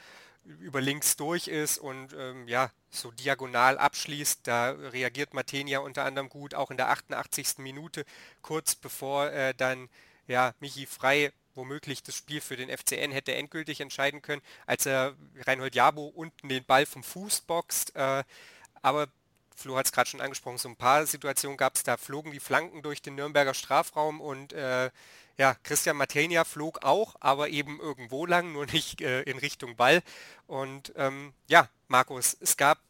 [0.45, 4.41] über links durch ist und ähm, ja, so diagonal abschließt.
[4.49, 7.59] Da reagiert Matenia unter anderem gut, auch in der 88.
[7.59, 8.05] Minute,
[8.43, 9.89] kurz bevor äh, dann
[10.27, 15.15] ja, Michi Frei womöglich das Spiel für den FCN hätte endgültig entscheiden können, als er
[15.47, 17.95] Reinhold Jabo unten den Ball vom Fuß boxt.
[17.95, 18.25] Äh,
[18.81, 19.09] aber
[19.55, 22.41] Flo hat es gerade schon angesprochen, so ein paar Situationen gab es, da flogen die
[22.41, 24.91] Flanken durch den Nürnberger Strafraum und äh,
[25.37, 30.03] ja, Christian Matenia flog auch, aber eben irgendwo lang, nur nicht äh, in Richtung Ball.
[30.47, 32.81] Und ähm, ja, Markus, es gab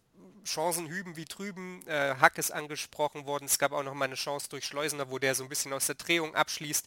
[0.44, 1.86] Chancen hüben wie drüben.
[1.86, 3.44] Äh, Hack ist angesprochen worden.
[3.44, 5.86] Es gab auch noch mal eine Chance durch Schleusener, wo der so ein bisschen aus
[5.86, 6.86] der Drehung abschließt.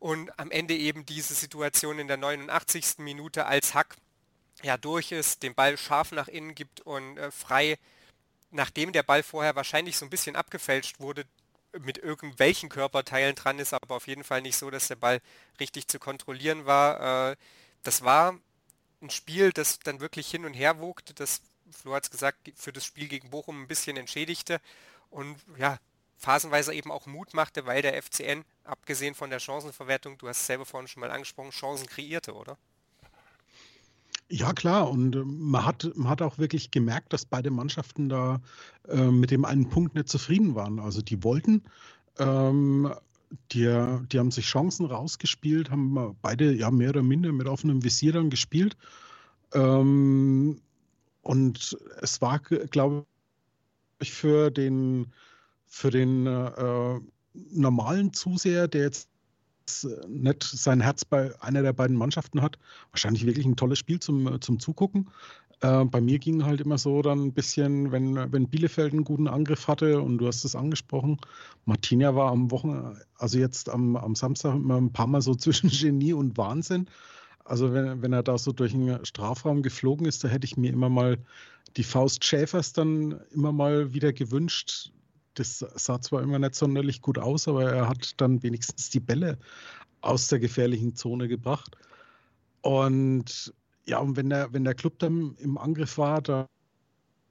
[0.00, 2.98] Und am Ende eben diese Situation in der 89.
[2.98, 3.96] Minute, als Hack
[4.62, 7.78] ja durch ist, den Ball scharf nach innen gibt und äh, frei,
[8.50, 11.24] nachdem der Ball vorher wahrscheinlich so ein bisschen abgefälscht wurde,
[11.78, 15.20] mit irgendwelchen Körperteilen dran ist, aber auf jeden Fall nicht so, dass der Ball
[15.60, 17.32] richtig zu kontrollieren war.
[17.32, 17.36] Äh,
[17.82, 18.38] das war
[19.00, 22.72] ein Spiel, das dann wirklich hin und her wogte, das, Flo hat es gesagt, für
[22.72, 24.60] das Spiel gegen Bochum ein bisschen entschädigte
[25.10, 25.78] und ja,
[26.20, 30.46] phasenweise eben auch Mut machte, weil der FCN, abgesehen von der Chancenverwertung, du hast es
[30.46, 32.58] selber vorhin schon mal angesprochen, Chancen kreierte, oder?
[34.28, 34.88] Ja, klar.
[34.90, 38.40] Und äh, man hat, man hat auch wirklich gemerkt, dass beide Mannschaften da
[38.88, 40.78] äh, mit dem einen Punkt nicht zufrieden waren.
[40.78, 41.64] Also die wollten,
[42.18, 42.94] ähm,
[43.52, 43.64] die,
[44.12, 48.30] die haben sich Chancen rausgespielt, haben beide ja mehr oder minder mit offenem Visier dann
[48.30, 48.76] gespielt.
[49.54, 50.60] Ähm,
[51.22, 53.06] und es war, glaube
[54.00, 55.12] ich, für den,
[55.70, 57.00] für den äh,
[57.32, 59.08] normalen Zuseher, der jetzt
[59.84, 62.58] äh, nicht sein Herz bei einer der beiden Mannschaften hat.
[62.90, 65.08] Wahrscheinlich wirklich ein tolles Spiel zum, äh, zum Zugucken.
[65.60, 69.28] Äh, bei mir ging halt immer so dann ein bisschen, wenn, wenn Bielefeld einen guten
[69.28, 71.18] Angriff hatte und du hast es angesprochen,
[71.66, 75.70] Martina war am Wochenende, also jetzt am, am Samstag immer ein paar Mal so zwischen
[75.70, 76.88] Genie und Wahnsinn.
[77.44, 80.72] Also wenn, wenn er da so durch den Strafraum geflogen ist, da hätte ich mir
[80.72, 81.18] immer mal
[81.76, 84.92] die Faust Schäfers dann immer mal wieder gewünscht,
[85.40, 89.38] das sah zwar immer nicht sonderlich gut aus, aber er hat dann wenigstens die Bälle
[90.00, 91.76] aus der gefährlichen Zone gebracht.
[92.62, 93.54] Und
[93.86, 96.46] ja, und wenn der, wenn der Club dann im Angriff war, da,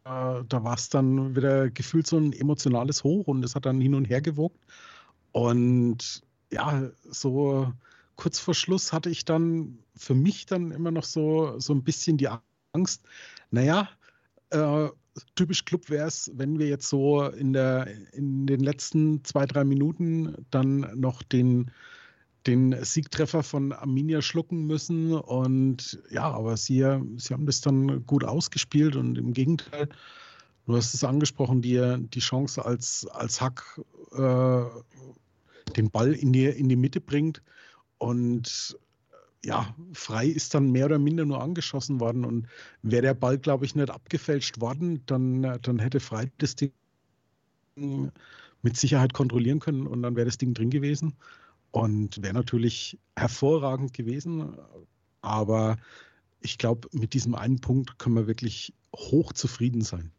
[0.03, 3.93] da war es dann wieder gefühlt so ein emotionales Hoch und es hat dann hin
[3.93, 4.59] und her gewogt.
[5.31, 7.71] Und ja, so
[8.15, 12.17] kurz vor Schluss hatte ich dann für mich dann immer noch so, so ein bisschen
[12.17, 12.29] die
[12.73, 13.05] Angst,
[13.51, 13.87] naja,
[14.49, 14.89] äh,
[15.35, 19.63] typisch Club wäre es, wenn wir jetzt so in, der, in den letzten zwei, drei
[19.63, 21.71] Minuten dann noch den,
[22.47, 25.13] den Siegtreffer von Arminia schlucken müssen.
[25.13, 26.85] Und ja, aber sie,
[27.17, 29.89] sie haben das dann gut ausgespielt und im Gegenteil,
[30.65, 33.81] du hast es angesprochen, die, die Chance als, als Hack
[34.13, 34.63] äh,
[35.75, 37.41] den Ball in die, in die Mitte bringt.
[37.97, 38.77] Und
[39.43, 42.25] ja, frei ist dann mehr oder minder nur angeschossen worden.
[42.25, 42.47] Und
[42.81, 46.71] wäre der Ball, glaube ich, nicht abgefälscht worden, dann, dann hätte frei das Ding
[47.75, 51.15] mit Sicherheit kontrollieren können und dann wäre das Ding drin gewesen.
[51.71, 54.57] Und wäre natürlich hervorragend gewesen.
[55.21, 55.77] Aber
[56.41, 60.11] ich glaube, mit diesem einen Punkt können wir wirklich hoch zufrieden sein.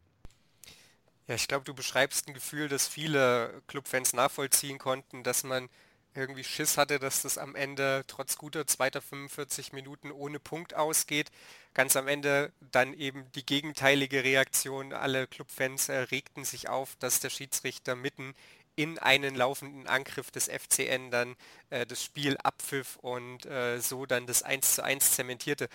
[1.27, 5.69] Ja, ich glaube, du beschreibst ein Gefühl, das viele Clubfans nachvollziehen konnten, dass man
[6.13, 11.31] irgendwie Schiss hatte, dass das am Ende trotz guter zweiter 45 Minuten ohne Punkt ausgeht.
[11.73, 14.93] Ganz am Ende dann eben die gegenteilige Reaktion.
[14.93, 18.35] Alle Clubfans äh, regten sich auf, dass der Schiedsrichter mitten
[18.75, 21.35] in einen laufenden Angriff des FCN dann
[21.69, 25.69] äh, das Spiel abpfiff und äh, so dann das 1 zu 1 zementierte.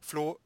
[0.00, 0.38] Flo,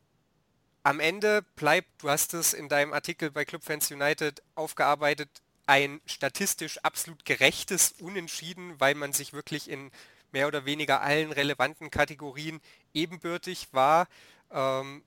[0.83, 5.29] am Ende bleibt, du hast es in deinem Artikel bei Clubfans United aufgearbeitet,
[5.67, 9.91] ein statistisch absolut gerechtes Unentschieden, weil man sich wirklich in
[10.33, 12.61] mehr oder weniger allen relevanten Kategorien
[12.95, 14.07] ebenbürtig war.
[14.51, 15.03] Ähm,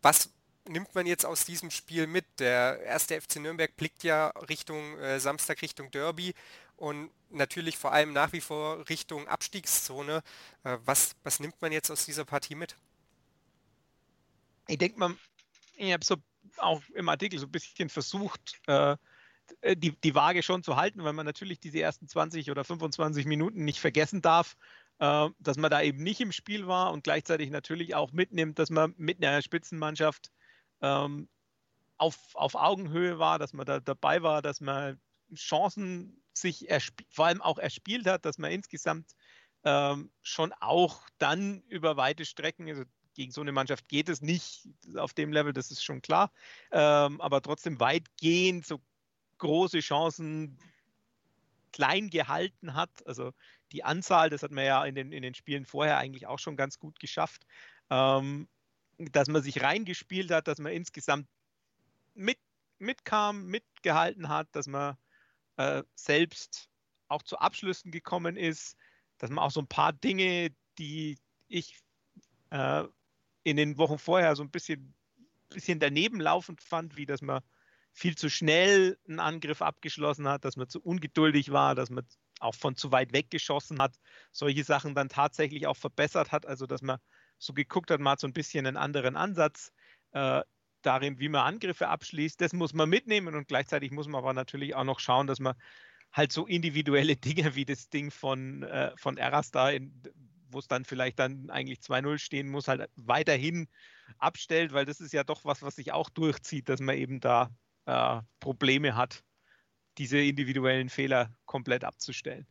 [0.00, 0.30] was
[0.68, 2.24] nimmt man jetzt aus diesem Spiel mit?
[2.38, 6.34] Der erste FC Nürnberg blickt ja Richtung äh, Samstag Richtung Derby
[6.76, 10.22] und natürlich vor allem nach wie vor Richtung Abstiegszone.
[10.64, 12.76] Äh, was, was nimmt man jetzt aus dieser Partie mit?
[14.68, 15.16] Ich denke mal,
[15.76, 16.16] ich habe so
[16.58, 18.96] auch im Artikel so ein bisschen versucht, äh,
[19.74, 23.64] die, die Waage schon zu halten, weil man natürlich diese ersten 20 oder 25 Minuten
[23.64, 24.56] nicht vergessen darf,
[24.98, 28.70] äh, dass man da eben nicht im Spiel war und gleichzeitig natürlich auch mitnimmt, dass
[28.70, 30.30] man mit einer Spitzenmannschaft
[30.80, 31.28] ähm,
[31.98, 35.00] auf, auf Augenhöhe war, dass man da dabei war, dass man
[35.34, 36.68] Chancen sich
[37.10, 39.12] vor allem auch erspielt hat, dass man insgesamt
[39.64, 42.84] ähm, schon auch dann über weite Strecken, also
[43.14, 46.32] gegen so eine Mannschaft geht es nicht auf dem Level, das ist schon klar,
[46.70, 48.80] ähm, aber trotzdem weitgehend so
[49.42, 50.56] große Chancen
[51.72, 53.04] klein gehalten hat.
[53.06, 53.32] Also
[53.72, 56.56] die Anzahl, das hat man ja in den, in den Spielen vorher eigentlich auch schon
[56.56, 57.44] ganz gut geschafft,
[57.90, 58.48] ähm,
[58.98, 61.26] dass man sich reingespielt hat, dass man insgesamt
[62.14, 62.38] mit,
[62.78, 64.96] mitkam, mitgehalten hat, dass man
[65.56, 66.68] äh, selbst
[67.08, 68.76] auch zu Abschlüssen gekommen ist,
[69.18, 71.80] dass man auch so ein paar Dinge, die ich
[72.50, 72.84] äh,
[73.42, 74.94] in den Wochen vorher so ein bisschen,
[75.48, 77.42] bisschen daneben laufend fand, wie dass man
[77.92, 82.06] viel zu schnell einen Angriff abgeschlossen hat, dass man zu ungeduldig war, dass man
[82.40, 83.94] auch von zu weit weg geschossen hat,
[84.32, 86.98] solche Sachen dann tatsächlich auch verbessert hat, also dass man
[87.38, 89.72] so geguckt hat, mal so ein bisschen einen anderen Ansatz
[90.12, 90.42] äh,
[90.82, 92.40] darin, wie man Angriffe abschließt.
[92.40, 95.54] Das muss man mitnehmen und gleichzeitig muss man aber natürlich auch noch schauen, dass man
[96.12, 99.70] halt so individuelle Dinge wie das Ding von, äh, von Erasta,
[100.48, 103.68] wo es dann vielleicht dann eigentlich 2-0 stehen muss, halt weiterhin
[104.18, 107.50] abstellt, weil das ist ja doch was, was sich auch durchzieht, dass man eben da
[107.86, 109.22] äh, Probleme hat,
[109.98, 112.46] diese individuellen Fehler komplett abzustellen.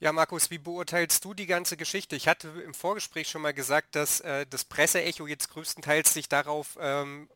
[0.00, 2.14] Ja, Markus, wie beurteilst du die ganze Geschichte?
[2.14, 6.78] Ich hatte im Vorgespräch schon mal gesagt, dass äh, das Presseecho jetzt größtenteils sich darauf
[6.80, 7.28] ähm,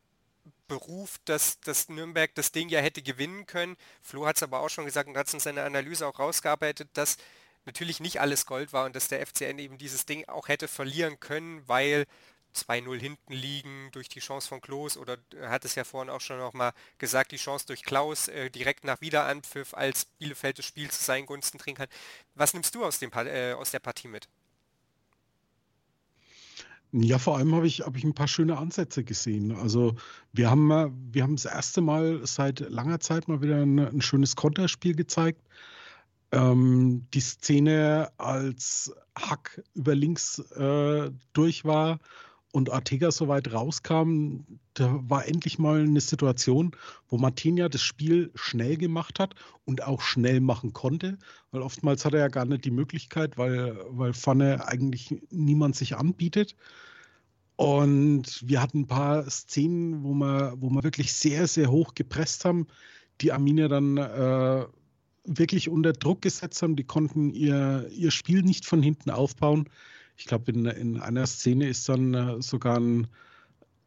[0.69, 3.75] beruft, dass, dass Nürnberg das Ding ja hätte gewinnen können.
[4.01, 6.89] Flo hat es aber auch schon gesagt und hat es in seiner Analyse auch rausgearbeitet,
[6.93, 7.17] dass
[7.65, 11.19] natürlich nicht alles Gold war und dass der FCN eben dieses Ding auch hätte verlieren
[11.19, 12.05] können, weil
[12.55, 16.21] 2-0 hinten liegen durch die Chance von Klos oder er hat es ja vorhin auch
[16.21, 20.65] schon noch mal gesagt, die Chance durch Klaus äh, direkt nach Wiederanpfiff als Bielefeld das
[20.65, 21.89] Spiel zu seinen Gunsten trinken kann.
[22.35, 24.27] Was nimmst du aus, dem, äh, aus der Partie mit?
[26.95, 29.51] Ja, vor allem habe ich, hab ich ein paar schöne Ansätze gesehen.
[29.51, 29.95] Also
[30.31, 30.69] wir haben,
[31.11, 35.41] wir haben das erste Mal seit langer Zeit mal wieder ein, ein schönes Konterspiel gezeigt.
[36.31, 41.99] Ähm, die Szene, als Hack über links äh, durch war
[42.53, 44.41] und Ortega so weit rauskam,
[44.75, 46.75] da war endlich mal eine Situation,
[47.09, 49.33] wo Martinia das Spiel schnell gemacht hat
[49.65, 51.17] und auch schnell machen konnte,
[51.49, 55.97] weil oftmals hat er ja gar nicht die Möglichkeit, weil, weil vorne eigentlich niemand sich
[55.97, 56.55] anbietet.
[57.55, 62.45] Und wir hatten ein paar Szenen, wo wir, wo wir wirklich sehr, sehr hoch gepresst
[62.45, 62.67] haben,
[63.21, 64.65] die Arminia dann äh,
[65.25, 66.75] wirklich unter Druck gesetzt haben.
[66.75, 69.69] Die konnten ihr, ihr Spiel nicht von hinten aufbauen
[70.17, 73.07] Ich glaube, in, in einer Szene ist dann äh, sogar ein,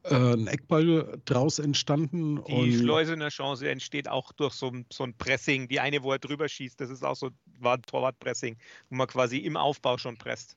[0.05, 2.43] äh, ein Eckball draus entstanden.
[2.45, 5.69] Die Schleusener Chance entsteht auch durch so, so ein Pressing.
[5.69, 8.57] Die eine, wo er drüber schießt, das ist auch so, war ein Torwartpressing,
[8.91, 10.57] wo man quasi im Aufbau schon presst.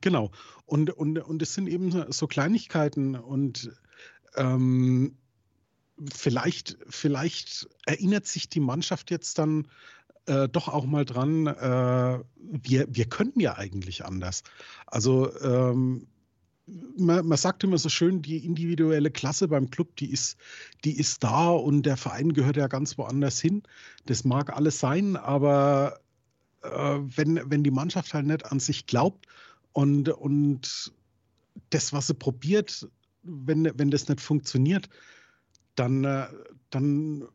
[0.00, 0.30] Genau.
[0.64, 3.70] Und, und, und es sind eben so Kleinigkeiten und
[4.36, 5.16] ähm,
[6.12, 9.68] vielleicht, vielleicht erinnert sich die Mannschaft jetzt dann
[10.26, 14.42] äh, doch auch mal dran, äh, wir, wir könnten ja eigentlich anders.
[14.86, 16.06] Also ähm,
[16.96, 20.36] man, man, sagt immer so schön, die individuelle Klasse beim Club, die ist,
[20.84, 23.62] die ist da und der Verein gehört ja ganz woanders hin.
[24.06, 26.00] Das mag alles sein, aber
[26.62, 29.26] äh, wenn, wenn die Mannschaft halt nicht an sich glaubt
[29.72, 30.92] und, und
[31.70, 32.88] das, was sie probiert,
[33.22, 34.88] wenn, wenn das nicht funktioniert,
[35.76, 36.26] dann, äh,
[36.70, 37.28] dann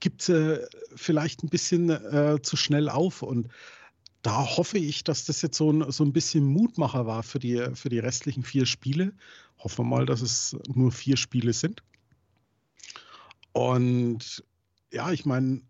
[0.00, 3.22] gibt sie vielleicht ein bisschen äh, zu schnell auf.
[3.22, 3.48] Und
[4.22, 7.64] da hoffe ich, dass das jetzt so ein, so ein bisschen Mutmacher war für die,
[7.74, 9.12] für die restlichen vier Spiele.
[9.58, 11.82] Hoffen wir mal, dass es nur vier Spiele sind.
[13.52, 14.44] Und
[14.92, 15.62] ja, ich meine,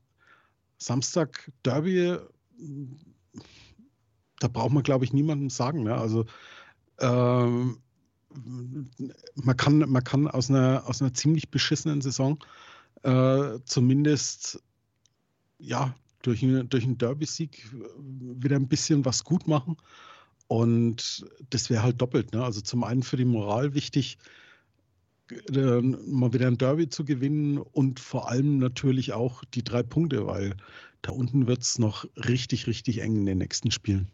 [0.78, 2.16] Samstag Derby,
[4.38, 5.84] da braucht man, glaube ich, niemandem sagen.
[5.84, 5.94] Ne?
[5.94, 6.26] Also
[6.98, 7.78] ähm,
[9.34, 12.38] man, kann, man kann aus einer, aus einer ziemlich beschissenen Saison
[13.02, 14.62] äh, zumindest
[15.58, 19.76] ja, durch, durch einen Derby-Sieg wieder ein bisschen was gut machen.
[20.48, 22.32] Und das wäre halt doppelt.
[22.32, 22.42] Ne?
[22.42, 24.18] Also zum einen für die Moral wichtig,
[25.52, 30.26] äh, mal wieder ein Derby zu gewinnen und vor allem natürlich auch die drei Punkte,
[30.26, 30.56] weil
[31.02, 34.10] da unten wird es noch richtig, richtig eng in den nächsten Spielen.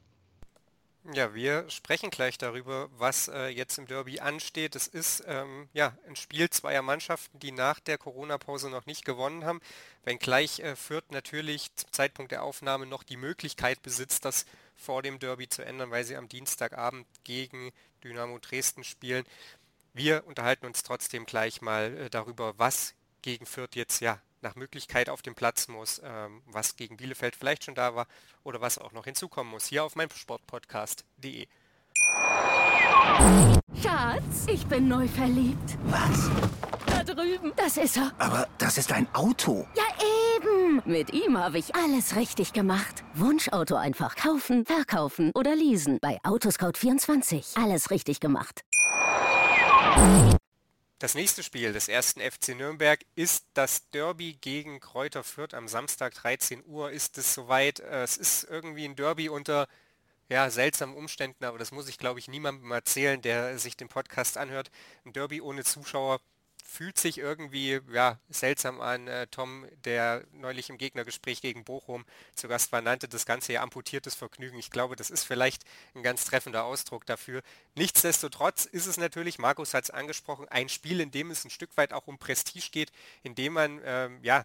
[1.13, 4.75] Ja, wir sprechen gleich darüber, was äh, jetzt im Derby ansteht.
[4.75, 9.45] Es ist ähm, ja ein Spiel zweier Mannschaften, die nach der Corona-Pause noch nicht gewonnen
[9.45, 9.61] haben,
[10.05, 15.21] wenngleich äh, Fürth natürlich zum Zeitpunkt der Aufnahme noch die Möglichkeit besitzt, das vor dem
[15.21, 19.25] Derby zu ändern, weil sie am Dienstagabend gegen Dynamo Dresden spielen.
[19.95, 25.11] Wir unterhalten uns trotzdem gleich mal äh, darüber, was gegen Fürth jetzt ja nach Möglichkeit
[25.11, 28.07] auf dem Platz muss, ähm, was gegen Bielefeld vielleicht schon da war
[28.45, 31.49] oder was auch noch hinzukommen muss, hier auf meinem Sportpodcast.de.
[33.83, 35.77] Schatz, ich bin neu verliebt.
[35.85, 36.31] Was?
[36.87, 37.53] Da drüben.
[37.57, 38.13] Das ist er.
[38.19, 39.67] Aber das ist ein Auto.
[39.75, 39.85] Ja,
[40.37, 40.83] eben.
[40.85, 43.03] Mit ihm habe ich alles richtig gemacht.
[43.15, 45.99] Wunschauto einfach kaufen, verkaufen oder leasen.
[46.01, 47.61] Bei Autoscout24.
[47.61, 48.63] Alles richtig gemacht.
[50.99, 56.15] Das nächste Spiel des ersten FC Nürnberg ist das Derby gegen Kräuter Fürth am Samstag
[56.15, 56.91] 13 Uhr.
[56.91, 57.81] Ist es soweit?
[57.81, 59.69] Äh, es ist irgendwie ein Derby unter
[60.31, 64.39] ja, seltsamen Umständen, aber das muss ich glaube ich niemandem erzählen, der sich den Podcast
[64.39, 64.71] anhört.
[65.05, 66.19] Ein Derby ohne Zuschauer
[66.67, 69.09] fühlt sich irgendwie ja, seltsam an.
[69.09, 73.63] Äh, Tom, der neulich im Gegnergespräch gegen Bochum zu Gast war, nannte das Ganze ja
[73.63, 74.59] amputiertes Vergnügen.
[74.59, 75.63] Ich glaube, das ist vielleicht
[75.95, 77.43] ein ganz treffender Ausdruck dafür.
[77.75, 81.77] Nichtsdestotrotz ist es natürlich, Markus hat es angesprochen, ein Spiel, in dem es ein Stück
[81.77, 84.45] weit auch um Prestige geht, in dem man ähm, ja,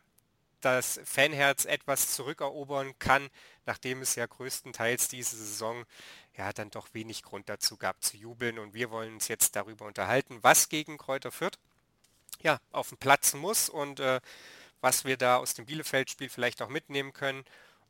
[0.62, 3.30] das Fanherz etwas zurückerobern kann,
[3.66, 5.86] nachdem es ja größtenteils diese Saison
[6.38, 8.60] ja dann doch wenig Grund dazu gab zu jubeln.
[8.60, 11.58] Und wir wollen uns jetzt darüber unterhalten, was gegen Kräuter führt
[12.44, 14.20] ja, auf dem Platz muss und äh,
[14.82, 17.46] was wir da aus dem Bielefeld-Spiel vielleicht auch mitnehmen können.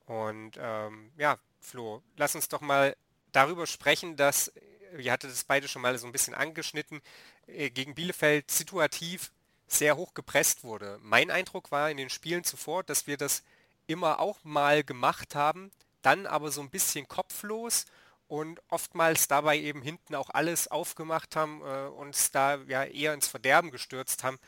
[0.05, 2.95] Und ähm, ja, Flo, lass uns doch mal
[3.31, 4.51] darüber sprechen, dass,
[4.97, 7.01] ihr hattet das beide schon mal so ein bisschen angeschnitten,
[7.47, 9.31] äh, gegen Bielefeld situativ
[9.67, 10.99] sehr hoch gepresst wurde.
[11.01, 13.43] Mein Eindruck war in den Spielen zuvor, dass wir das
[13.87, 17.85] immer auch mal gemacht haben, dann aber so ein bisschen kopflos
[18.31, 23.27] und oftmals dabei eben hinten auch alles aufgemacht haben, äh, uns da ja eher ins
[23.27, 24.39] Verderben gestürzt haben,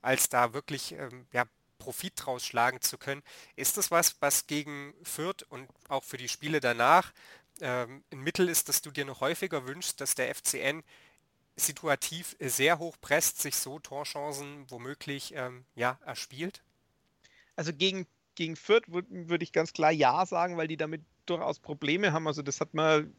[0.00, 1.46] als da wirklich ähm, ja,
[1.78, 3.20] Profit draus schlagen zu können.
[3.56, 7.12] Ist das was, was gegen Fürth und auch für die Spiele danach
[7.60, 10.84] ähm, ein Mittel ist, dass du dir noch häufiger wünschst, dass der FCN
[11.56, 16.62] situativ sehr hoch presst, sich so Torchancen womöglich ähm, ja, erspielt?
[17.56, 21.58] Also gegen, gegen Fürth würde würd ich ganz klar Ja sagen, weil die damit durchaus
[21.58, 22.26] Probleme haben.
[22.26, 23.12] Also das hat man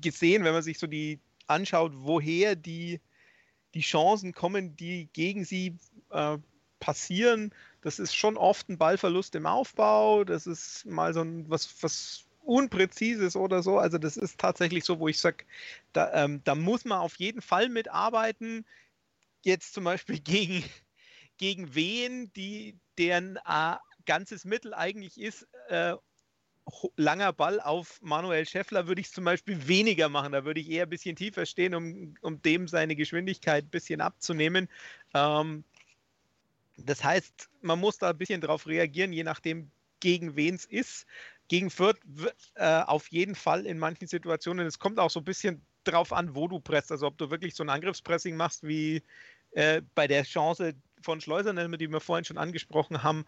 [0.00, 3.00] gesehen, wenn man sich so die anschaut, woher die,
[3.74, 5.76] die Chancen kommen, die gegen sie
[6.10, 6.38] äh,
[6.80, 7.52] passieren.
[7.82, 12.24] Das ist schon oft ein Ballverlust im Aufbau, das ist mal so ein was, was
[12.44, 13.78] Unpräzises oder so.
[13.78, 15.44] Also das ist tatsächlich so, wo ich sage,
[15.92, 18.66] da, ähm, da muss man auf jeden Fall mitarbeiten.
[19.42, 20.62] Jetzt zum Beispiel gegen,
[21.38, 25.94] gegen wen, die, deren äh, ganzes Mittel eigentlich ist, äh,
[26.96, 30.32] langer Ball auf Manuel Schäffler würde ich zum Beispiel weniger machen.
[30.32, 34.00] Da würde ich eher ein bisschen tiefer stehen, um, um dem seine Geschwindigkeit ein bisschen
[34.00, 34.68] abzunehmen.
[35.14, 35.64] Ähm,
[36.76, 41.06] das heißt, man muss da ein bisschen drauf reagieren, je nachdem, gegen wen es ist.
[41.48, 41.98] gegen Fürth
[42.54, 44.66] äh, auf jeden Fall in manchen Situationen.
[44.66, 46.90] Es kommt auch so ein bisschen drauf an, wo du presst.
[46.92, 49.02] Also ob du wirklich so ein Angriffspressing machst, wie
[49.52, 53.24] äh, bei der Chance von Schleusern, die wir vorhin schon angesprochen haben,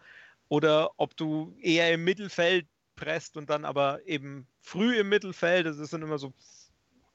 [0.49, 2.67] oder ob du eher im Mittelfeld
[2.97, 5.65] presst und dann aber eben früh im Mittelfeld.
[5.65, 6.33] Das sind immer so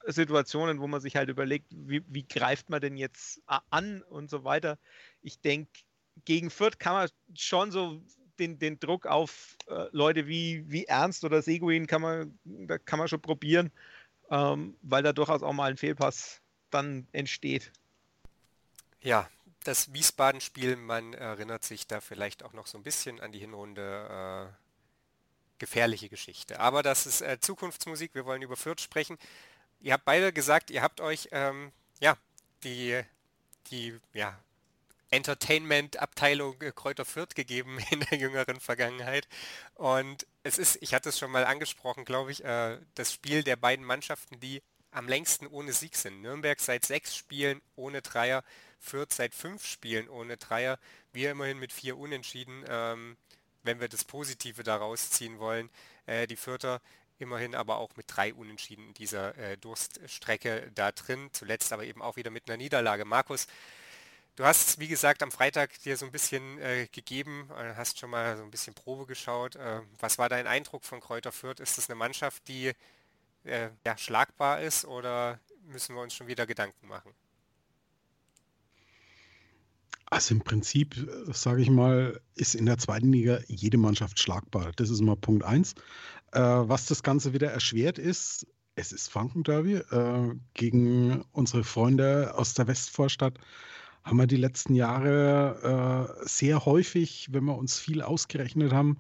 [0.06, 4.44] Situationen, wo man sich halt überlegt, wie, wie greift man denn jetzt an und so
[4.44, 4.78] weiter.
[5.20, 5.70] Ich denke,
[6.24, 8.00] gegen Fürth kann man schon so
[8.38, 12.98] den, den Druck auf äh, Leute wie, wie Ernst oder Seguin kann man, da kann
[12.98, 13.70] man schon probieren,
[14.30, 17.70] ähm, weil da durchaus auch mal ein Fehlpass dann entsteht.
[19.00, 19.28] Ja,
[19.64, 24.50] das Wiesbaden-Spiel, man erinnert sich da vielleicht auch noch so ein bisschen an die Hinrunde
[24.50, 24.62] äh,
[25.62, 26.58] gefährliche Geschichte.
[26.58, 29.16] Aber das ist äh, Zukunftsmusik, wir wollen über Fürth sprechen.
[29.80, 32.16] Ihr habt beide gesagt, ihr habt euch ähm, ja
[32.64, 33.00] die,
[33.70, 34.36] die ja,
[35.12, 39.28] Entertainment-Abteilung äh, Kräuter Fürth gegeben in der jüngeren Vergangenheit.
[39.74, 43.54] Und es ist, ich hatte es schon mal angesprochen, glaube ich, äh, das Spiel der
[43.54, 46.22] beiden Mannschaften, die am längsten ohne Sieg sind.
[46.22, 48.42] Nürnberg seit sechs Spielen ohne Dreier,
[48.80, 50.80] Fürth seit fünf Spielen ohne Dreier,
[51.12, 53.16] wir immerhin mit vier Unentschieden, ähm,
[53.62, 55.70] wenn wir das Positive daraus ziehen wollen.
[56.06, 56.80] Äh, die Fürther
[57.18, 62.02] immerhin aber auch mit drei Unentschieden in dieser äh, Durststrecke da drin, zuletzt aber eben
[62.02, 63.04] auch wieder mit einer Niederlage.
[63.04, 63.46] Markus,
[64.36, 68.10] du hast wie gesagt am Freitag dir so ein bisschen äh, gegeben, äh, hast schon
[68.10, 69.56] mal so ein bisschen Probe geschaut.
[69.56, 71.60] Äh, was war dein Eindruck von Kräuter Fürth?
[71.60, 72.72] Ist es eine Mannschaft, die
[73.44, 77.14] äh, ja, schlagbar ist oder müssen wir uns schon wieder Gedanken machen?
[80.12, 84.70] Also im Prinzip, äh, sage ich mal, ist in der zweiten Liga jede Mannschaft schlagbar.
[84.76, 85.72] Das ist mal Punkt eins.
[86.32, 89.76] Äh, was das Ganze wieder erschwert ist, es ist Franken-Derby.
[89.76, 93.38] Äh, gegen unsere Freunde aus der Westvorstadt
[94.04, 98.98] haben wir die letzten Jahre äh, sehr häufig, wenn wir uns viel ausgerechnet haben,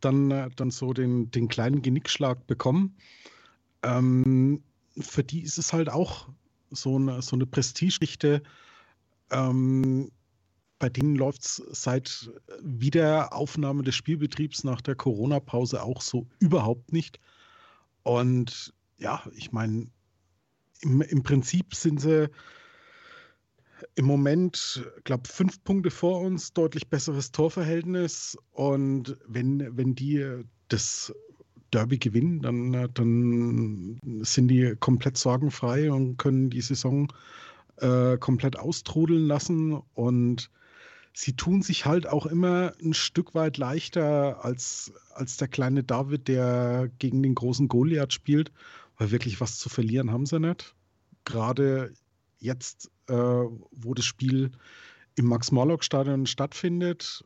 [0.00, 2.96] dann, äh, dann so den, den kleinen Genickschlag bekommen.
[3.84, 4.64] Ähm,
[4.98, 6.28] für die ist es halt auch
[6.72, 8.42] so eine, so eine Prestigeschichte.
[9.30, 10.10] Ähm,
[10.78, 12.30] bei denen läuft es seit
[12.62, 17.18] Wiederaufnahme des Spielbetriebs nach der Corona-Pause auch so überhaupt nicht.
[18.02, 19.88] Und ja, ich meine,
[20.80, 22.30] im, im Prinzip sind sie
[23.94, 28.36] im Moment, glaube fünf Punkte vor uns, deutlich besseres Torverhältnis.
[28.52, 31.12] Und wenn, wenn die das
[31.72, 37.12] Derby gewinnen, dann, dann sind die komplett sorgenfrei und können die Saison
[37.76, 39.80] äh, komplett austrudeln lassen.
[39.94, 40.50] Und
[41.18, 46.28] sie tun sich halt auch immer ein Stück weit leichter als, als der kleine David,
[46.28, 48.52] der gegen den großen Goliath spielt,
[48.98, 50.76] weil wirklich was zu verlieren haben sie nicht.
[51.24, 51.92] Gerade
[52.38, 54.52] jetzt, äh, wo das Spiel
[55.16, 57.24] im Max-Morlock-Stadion stattfindet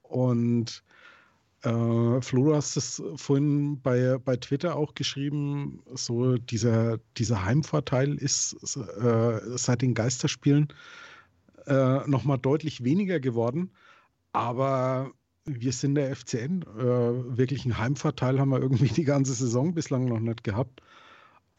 [0.00, 0.82] und
[1.64, 8.14] äh, Flo, du hast es vorhin bei, bei Twitter auch geschrieben, so dieser, dieser Heimvorteil
[8.14, 10.72] ist äh, seit den Geisterspielen
[11.66, 13.70] äh, nochmal deutlich weniger geworden.
[14.32, 15.12] Aber
[15.44, 16.62] wir sind der FCN.
[16.62, 20.82] Äh, wirklich einen Heimvorteil haben wir irgendwie die ganze Saison bislang noch nicht gehabt.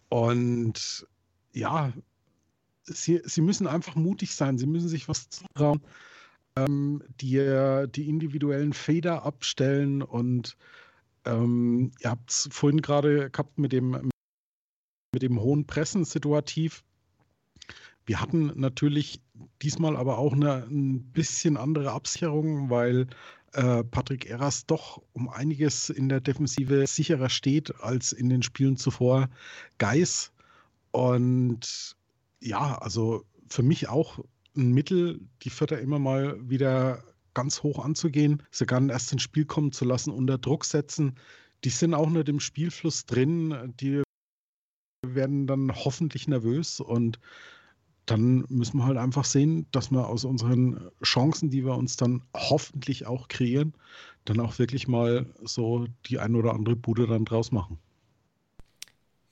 [0.09, 1.07] Und
[1.53, 1.93] ja,
[2.83, 4.57] sie, sie müssen einfach mutig sein.
[4.57, 5.81] Sie müssen sich was zutrauen.
[6.57, 10.01] Ähm, die, die individuellen Feder abstellen.
[10.01, 10.57] Und
[11.25, 14.09] ähm, ihr habt es vorhin gerade gehabt mit dem,
[15.13, 16.83] mit dem hohen Pressen situativ.
[18.05, 19.21] Wir hatten natürlich
[19.61, 23.07] diesmal aber auch eine ein bisschen andere Absicherung, weil
[23.53, 28.77] äh, Patrick Eras doch um einiges in der Defensive sicherer steht als in den Spielen
[28.77, 29.29] zuvor
[29.77, 30.31] Geis.
[30.91, 31.95] Und
[32.41, 34.19] ja, also für mich auch
[34.55, 39.71] ein Mittel, die Vierter immer mal wieder ganz hoch anzugehen, sogar erst ins Spiel kommen
[39.71, 41.15] zu lassen, unter Druck setzen.
[41.63, 43.73] Die sind auch nicht im Spielfluss drin.
[43.79, 44.03] Die
[45.05, 47.19] werden dann hoffentlich nervös und
[48.05, 52.21] dann müssen wir halt einfach sehen, dass wir aus unseren Chancen, die wir uns dann
[52.35, 53.73] hoffentlich auch kreieren,
[54.25, 57.79] dann auch wirklich mal so die ein oder andere Bude dann draus machen.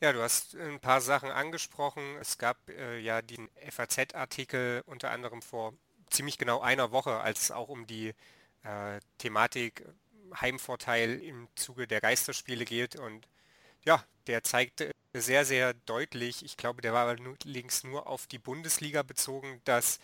[0.02, 2.04] Ja, du hast ein paar Sachen angesprochen.
[2.20, 5.74] Es gab äh, ja den FAZ-Artikel unter anderem vor
[6.10, 8.10] ziemlich genau einer Woche, als es auch um die
[8.64, 9.86] äh, Thematik
[10.40, 12.98] Heimvorteil im Zuge der Geisterspiele geht.
[12.98, 13.28] Und
[13.86, 14.92] ja, der zeigte
[15.22, 20.00] sehr, sehr deutlich, ich glaube, der war allerdings nur auf die Bundesliga bezogen, dass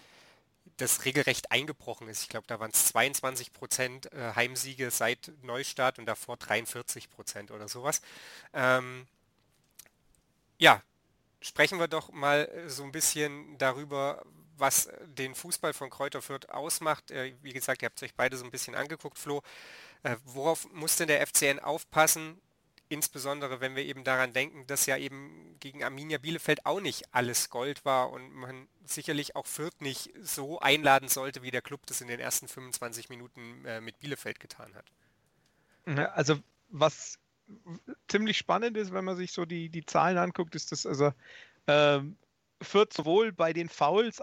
[0.77, 2.23] das regelrecht eingebrochen ist.
[2.23, 7.51] Ich glaube, da waren es 22 Prozent äh, Heimsiege seit Neustart und davor 43 Prozent
[7.51, 8.01] oder sowas.
[8.53, 9.07] Ähm,
[10.57, 10.81] ja,
[11.41, 14.23] sprechen wir doch mal äh, so ein bisschen darüber,
[14.57, 17.11] was den Fußball von Kräuter Fürth ausmacht.
[17.11, 19.41] Äh, wie gesagt, ihr habt euch beide so ein bisschen angeguckt, Flo.
[20.23, 22.39] Worauf muss denn der FCN aufpassen,
[22.89, 27.49] insbesondere wenn wir eben daran denken, dass ja eben gegen Arminia Bielefeld auch nicht alles
[27.49, 32.01] Gold war und man sicherlich auch Fürth nicht so einladen sollte, wie der Club das
[32.01, 34.85] in den ersten 25 Minuten äh, mit Bielefeld getan hat.
[36.15, 37.17] Also was
[38.07, 41.13] ziemlich spannend ist, wenn man sich so die, die Zahlen anguckt, ist das also
[41.67, 42.17] ähm,
[42.61, 44.19] Fürth sowohl bei den Fouls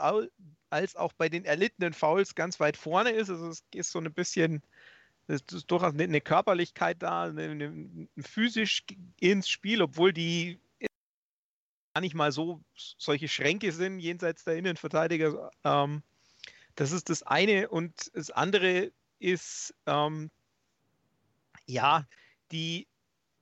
[0.71, 3.31] als auch bei den erlittenen Fouls ganz weit vorne ist.
[3.31, 4.63] Also es ist so ein bisschen
[5.29, 8.85] es ist durchaus eine Körperlichkeit da, eine, eine, physisch
[9.19, 10.61] ins Spiel, obwohl die
[11.95, 15.51] gar nicht mal so solche Schränke sind jenseits der Innenverteidiger.
[15.65, 16.03] Ähm,
[16.75, 17.71] das ist das eine.
[17.71, 20.31] Und das andere ist, ähm,
[21.65, 22.07] ja,
[22.53, 22.87] die,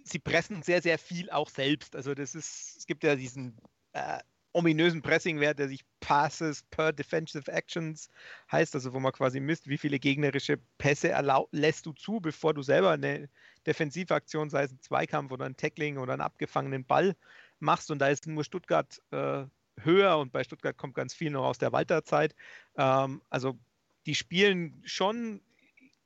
[0.05, 1.97] sie pressen sehr, sehr viel auch selbst.
[1.97, 3.59] Also das ist, es gibt ja diesen
[3.93, 4.21] äh,
[4.55, 8.09] ominösen Pressing-Wert, der sich Passes per Defensive Actions
[8.51, 11.13] heißt, also wo man quasi misst, wie viele gegnerische Pässe
[11.51, 13.29] lässt du zu, bevor du selber eine
[13.67, 17.17] Defensivaktion, sei es ein Zweikampf oder ein Tackling oder einen abgefangenen Ball
[17.59, 17.91] machst.
[17.91, 19.45] Und da ist nur Stuttgart äh,
[19.81, 22.37] höher und bei Stuttgart kommt ganz viel noch aus der Walterzeit.
[22.77, 23.59] Ähm, also
[24.07, 25.41] die spielen schon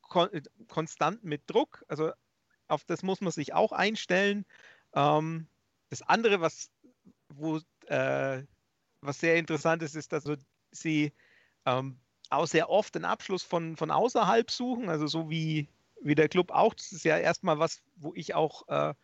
[0.00, 0.30] kon
[0.68, 1.84] konstant mit Druck.
[1.88, 2.12] Also
[2.66, 4.46] auf das muss man sich auch einstellen.
[4.94, 5.48] Ähm,
[5.90, 6.70] das andere, was
[7.28, 8.42] wo äh,
[9.00, 10.24] was sehr interessant ist, ist, dass
[10.70, 11.12] sie
[11.66, 11.98] ähm,
[12.30, 15.68] auch sehr oft den Abschluss von, von außerhalb suchen, also so wie,
[16.02, 16.74] wie der Club auch.
[16.74, 18.94] Das ist ja erstmal was, wo ich auch äh,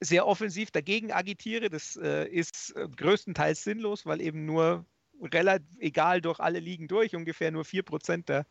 [0.00, 1.70] sehr offensiv dagegen agitiere.
[1.70, 4.86] Das äh, ist äh, größtenteils sinnlos, weil eben nur
[5.20, 8.46] relativ egal durch alle Ligen durch, ungefähr nur 4% der,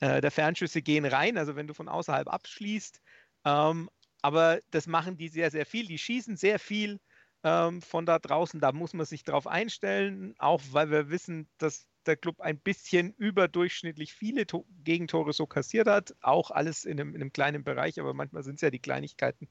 [0.00, 3.00] äh, der Fernschüsse gehen rein, also wenn du von außerhalb abschließt.
[3.44, 3.90] Ähm,
[4.22, 5.86] aber das machen die sehr, sehr viel.
[5.86, 7.00] Die schießen sehr viel
[7.44, 8.60] ähm, von da draußen.
[8.60, 13.12] Da muss man sich drauf einstellen, auch weil wir wissen, dass der Club ein bisschen
[13.14, 16.14] überdurchschnittlich viele to Gegentore so kassiert hat.
[16.20, 19.48] Auch alles in einem, in einem kleinen Bereich, aber manchmal sind es ja die Kleinigkeiten,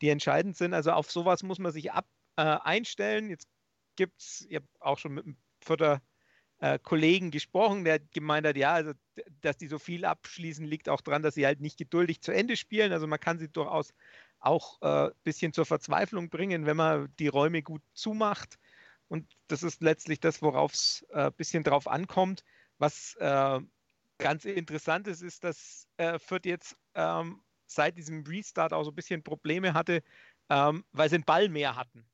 [0.00, 0.74] die entscheidend sind.
[0.74, 3.30] Also auf sowas muss man sich ab, äh, einstellen.
[3.30, 3.48] Jetzt
[3.96, 6.02] gibt es, ich habe auch schon mit einem Förder
[6.60, 8.92] äh, Kollegen gesprochen, der gemeint hat, ja, also,
[9.40, 12.56] dass die so viel abschließen, liegt auch daran, dass sie halt nicht geduldig zu Ende
[12.56, 12.92] spielen.
[12.92, 13.92] Also man kann sie durchaus
[14.40, 18.58] auch ein äh, bisschen zur Verzweiflung bringen, wenn man die Räume gut zumacht.
[19.08, 22.44] Und das ist letztlich das, worauf es ein äh, bisschen drauf ankommt.
[22.78, 23.60] Was äh,
[24.18, 28.94] ganz interessant ist, ist, dass äh, Fürth jetzt ähm, seit diesem Restart auch so ein
[28.94, 30.02] bisschen Probleme hatte,
[30.48, 32.04] ähm, weil sie einen Ball mehr hatten.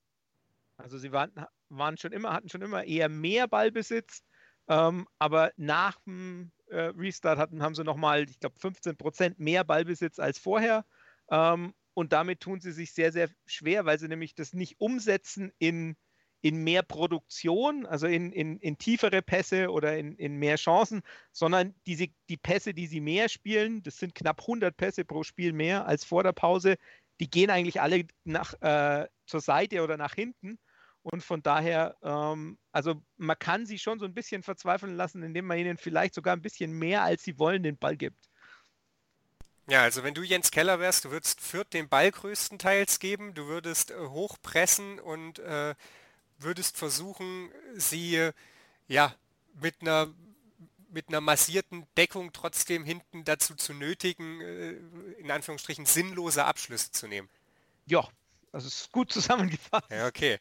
[0.77, 1.33] Also sie waren,
[1.69, 4.23] waren schon immer, hatten schon immer eher mehr Ballbesitz,
[4.69, 9.65] ähm, aber nach dem äh, Restart hatten, haben sie nochmal, ich glaube, 15 Prozent mehr
[9.65, 10.85] Ballbesitz als vorher.
[11.31, 15.51] Ähm, und damit tun sie sich sehr, sehr schwer, weil sie nämlich das nicht umsetzen
[15.59, 15.97] in,
[16.43, 21.01] in mehr Produktion, also in, in, in tiefere Pässe oder in, in mehr Chancen,
[21.33, 25.55] sondern diese, die Pässe, die sie mehr spielen, das sind knapp 100 Pässe pro Spiel
[25.55, 26.77] mehr als vor der Pause,
[27.19, 30.59] die gehen eigentlich alle nach, äh, zur Seite oder nach hinten.
[31.01, 35.47] Und von daher, ähm, also man kann sie schon so ein bisschen verzweifeln lassen, indem
[35.47, 38.29] man ihnen vielleicht sogar ein bisschen mehr, als sie wollen, den Ball gibt.
[39.69, 43.47] Ja, also wenn du Jens Keller wärst, du würdest Fürth den Ball größtenteils geben, du
[43.47, 45.75] würdest äh, hochpressen und äh,
[46.39, 48.33] würdest versuchen, sie äh,
[48.89, 49.15] ja
[49.55, 50.09] mit einer
[50.91, 54.73] mit einer massierten Deckung trotzdem hinten dazu zu nötigen, äh,
[55.21, 57.29] in Anführungsstrichen sinnlose Abschlüsse zu nehmen.
[57.87, 58.09] Ja,
[58.53, 59.91] das ist gut zusammengefasst.
[59.91, 60.39] Ja, okay.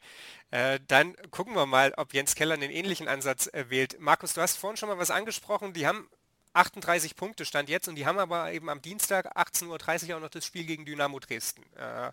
[0.50, 4.00] Äh, dann gucken wir mal, ob Jens Keller einen ähnlichen Ansatz äh, wählt.
[4.00, 5.72] Markus, du hast vorhin schon mal was angesprochen.
[5.72, 6.08] Die haben
[6.56, 10.30] 38 Punkte stand jetzt und die haben aber eben am Dienstag 18.30 Uhr auch noch
[10.30, 11.62] das Spiel gegen Dynamo Dresden.
[11.76, 12.12] Äh,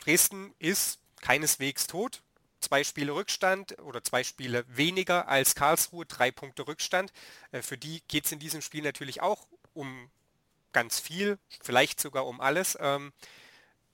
[0.00, 2.22] Dresden ist keineswegs tot.
[2.60, 7.12] Zwei Spiele Rückstand oder zwei Spiele weniger als Karlsruhe, drei Punkte Rückstand.
[7.52, 10.10] Äh, für die geht es in diesem Spiel natürlich auch um
[10.72, 12.76] ganz viel, vielleicht sogar um alles.
[12.80, 13.12] Ähm,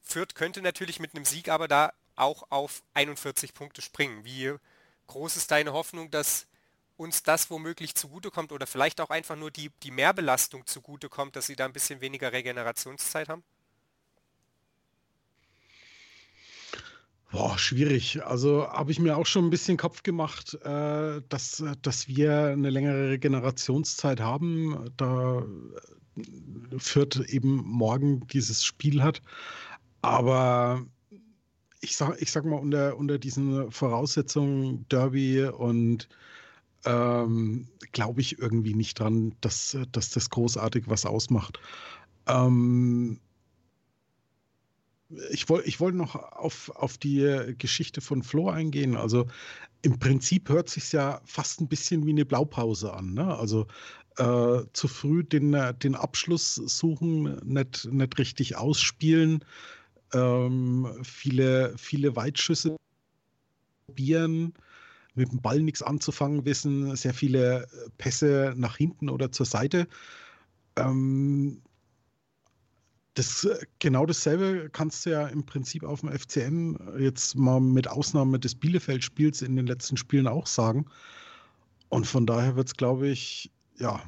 [0.01, 4.25] Fürth könnte natürlich mit einem Sieg aber da auch auf 41 Punkte springen.
[4.25, 4.55] Wie
[5.07, 6.47] groß ist deine Hoffnung, dass
[6.99, 11.57] uns das womöglich zugutekommt oder vielleicht auch einfach nur die, die Mehrbelastung zugutekommt, dass sie
[11.57, 13.43] da ein bisschen weniger Regenerationszeit haben?
[17.31, 18.25] Boah, schwierig.
[18.25, 22.71] Also habe ich mir auch schon ein bisschen Kopf gemacht, äh, dass, dass wir eine
[22.71, 24.91] längere Regenerationszeit haben.
[24.97, 25.45] Da
[26.79, 29.23] führt eben morgen dieses Spiel hat.
[30.01, 30.85] Aber
[31.81, 36.09] ich sag, ich sag mal, unter, unter diesen Voraussetzungen Derby und
[36.85, 41.59] ähm, glaube ich irgendwie nicht dran, dass, dass das großartig was ausmacht.
[42.27, 43.21] Ähm,
[45.31, 48.97] ich wollte ich wollt noch auf, auf die Geschichte von Flo eingehen.
[48.97, 49.27] Also
[49.83, 53.15] im Prinzip hört sich ja fast ein bisschen wie eine Blaupause an.
[53.15, 53.37] Ne?
[53.37, 53.67] Also
[54.19, 59.45] äh, zu früh den, den Abschluss suchen, nicht, nicht richtig ausspielen,
[60.13, 62.77] ähm, viele, viele Weitschüsse
[63.87, 64.55] probieren,
[65.19, 69.87] mit dem Ball nichts anzufangen wissen, sehr viele Pässe nach hinten oder zur Seite.
[70.77, 71.61] Ähm,
[73.15, 73.49] das,
[73.81, 78.55] genau dasselbe kannst du ja im Prinzip auf dem FCN jetzt mal mit Ausnahme des
[78.55, 80.87] Bielefeld-Spiels in den letzten Spielen auch sagen.
[81.89, 84.03] Und von daher wird es, glaube ich, ja,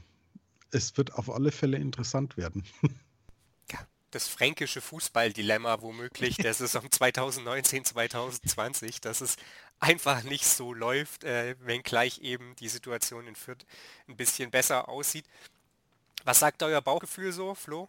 [0.70, 2.64] es wird auf alle Fälle interessant werden.
[4.10, 9.36] Das fränkische Fußballdilemma womöglich der Saison 2019, 2020, dass es
[9.80, 13.66] einfach nicht so läuft, äh, wenngleich eben die Situation in Fürth
[14.08, 15.24] ein bisschen besser aussieht.
[16.24, 17.88] Was sagt euer Bauchgefühl so, Flo?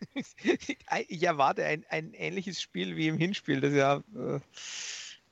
[1.08, 4.40] ich erwarte ein, ein ähnliches Spiel wie im Hinspiel, das ja äh,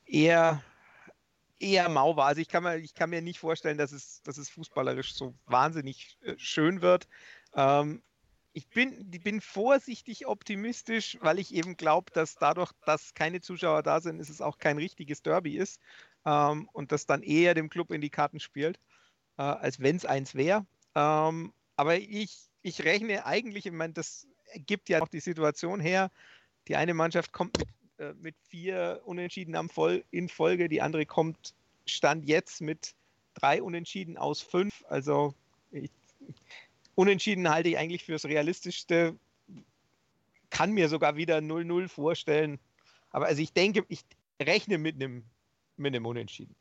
[0.06, 0.62] eher,
[1.58, 2.26] eher mau war.
[2.26, 5.34] Also ich kann, mir, ich kann mir nicht vorstellen, dass es, dass es fußballerisch so
[5.46, 7.08] wahnsinnig äh, schön wird.
[7.54, 8.02] Ähm,
[8.58, 13.84] ich bin, ich bin vorsichtig optimistisch, weil ich eben glaube, dass dadurch, dass keine Zuschauer
[13.84, 15.80] da sind, ist es auch kein richtiges Derby ist
[16.26, 18.80] ähm, und das dann eher dem Club in die Karten spielt,
[19.36, 20.66] äh, als wenn es eins wäre.
[20.96, 24.26] Ähm, aber ich, ich rechne eigentlich, ich meine, das
[24.66, 26.10] gibt ja auch die Situation her,
[26.66, 31.06] die eine Mannschaft kommt mit, äh, mit vier Unentschieden am Voll, in Folge, die andere
[31.06, 31.54] kommt
[31.86, 32.96] Stand jetzt mit
[33.34, 34.84] drei Unentschieden aus fünf.
[34.88, 35.32] Also
[35.70, 35.92] ich,
[36.98, 39.16] Unentschieden halte ich eigentlich fürs Realistischste.
[40.50, 42.58] Kann mir sogar wieder 0-0 vorstellen.
[43.10, 44.04] Aber also ich denke, ich
[44.42, 45.22] rechne mit einem,
[45.76, 46.56] mit einem Unentschieden.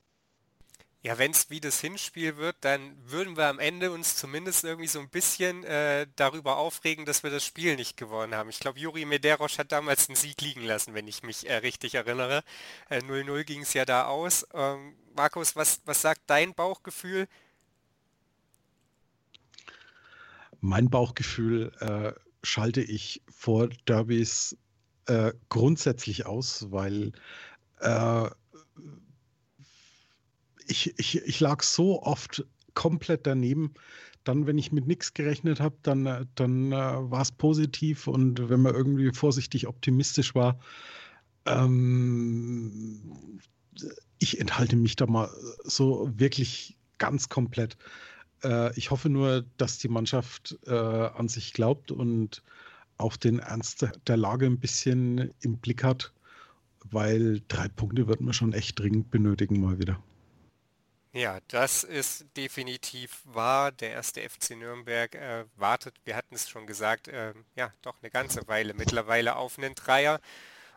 [1.01, 4.87] Ja, wenn es wie das Hinspiel wird, dann würden wir am Ende uns zumindest irgendwie
[4.87, 8.51] so ein bisschen äh, darüber aufregen, dass wir das Spiel nicht gewonnen haben.
[8.51, 11.95] Ich glaube, Juri Mederosch hat damals einen Sieg liegen lassen, wenn ich mich äh, richtig
[11.95, 12.43] erinnere.
[12.91, 14.45] 0-0 äh, ging es ja da aus.
[14.53, 17.27] Ähm, Markus, was, was sagt dein Bauchgefühl?
[20.59, 24.57] Mein Bauchgefühl äh, schalte ich vor Derbys
[25.05, 27.11] äh, grundsätzlich aus, weil
[27.79, 28.29] äh,
[30.67, 33.73] ich, ich, ich lag so oft komplett daneben.
[34.23, 38.61] Dann, wenn ich mit nichts gerechnet habe, dann, dann äh, war es positiv und wenn
[38.61, 40.59] man irgendwie vorsichtig optimistisch war,
[41.45, 43.39] ähm,
[44.19, 45.29] ich enthalte mich da mal
[45.63, 47.77] so wirklich ganz komplett.
[48.43, 52.43] Äh, ich hoffe nur, dass die Mannschaft äh, an sich glaubt und
[52.97, 56.13] auch den Ernst der Lage ein bisschen im Blick hat,
[56.83, 60.01] weil drei Punkte wird man schon echt dringend benötigen mal wieder.
[61.13, 63.71] Ja, das ist definitiv wahr.
[63.71, 68.11] Der erste FC Nürnberg äh, wartet, wir hatten es schon gesagt, äh, ja, doch eine
[68.11, 70.19] ganze Weile mittlerweile auf einen Dreier.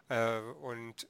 [0.08, 1.06] Äh, und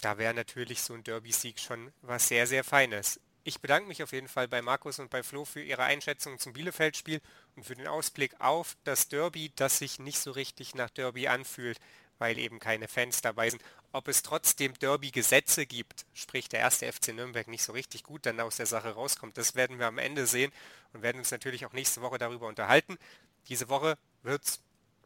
[0.00, 3.20] da wäre natürlich so ein Derby-Sieg schon was sehr, sehr Feines.
[3.42, 6.52] Ich bedanke mich auf jeden Fall bei Markus und bei Flo für ihre Einschätzung zum
[6.52, 7.20] Bielefeld-Spiel
[7.56, 11.78] und für den Ausblick auf das Derby, das sich nicht so richtig nach Derby anfühlt
[12.20, 13.62] weil eben keine Fans dabei sind.
[13.92, 18.38] Ob es trotzdem Derby-Gesetze gibt, sprich der erste FC Nürnberg nicht so richtig gut dann
[18.38, 20.52] aus der Sache rauskommt, das werden wir am Ende sehen
[20.92, 22.98] und werden uns natürlich auch nächste Woche darüber unterhalten.
[23.48, 24.60] Diese Woche wird es,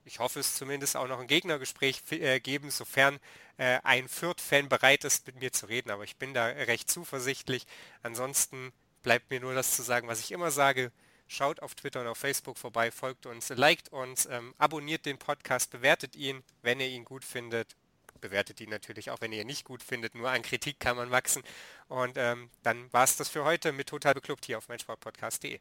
[0.04, 3.18] ich hoffe es zumindest, auch noch ein Gegnergespräch äh, geben, sofern
[3.56, 7.66] äh, ein Fürth-Fan bereit ist, mit mir zu reden, aber ich bin da recht zuversichtlich.
[8.02, 10.92] Ansonsten bleibt mir nur das zu sagen, was ich immer sage.
[11.26, 15.70] Schaut auf Twitter und auf Facebook vorbei, folgt uns, liked uns, ähm, abonniert den Podcast,
[15.70, 17.76] bewertet ihn, wenn ihr ihn gut findet.
[18.20, 20.14] Bewertet ihn natürlich auch, wenn ihr ihn nicht gut findet.
[20.14, 21.42] Nur an Kritik kann man wachsen.
[21.88, 25.60] Und ähm, dann war es das für heute mit Total Beklubbt hier auf meinsportpodcast.de.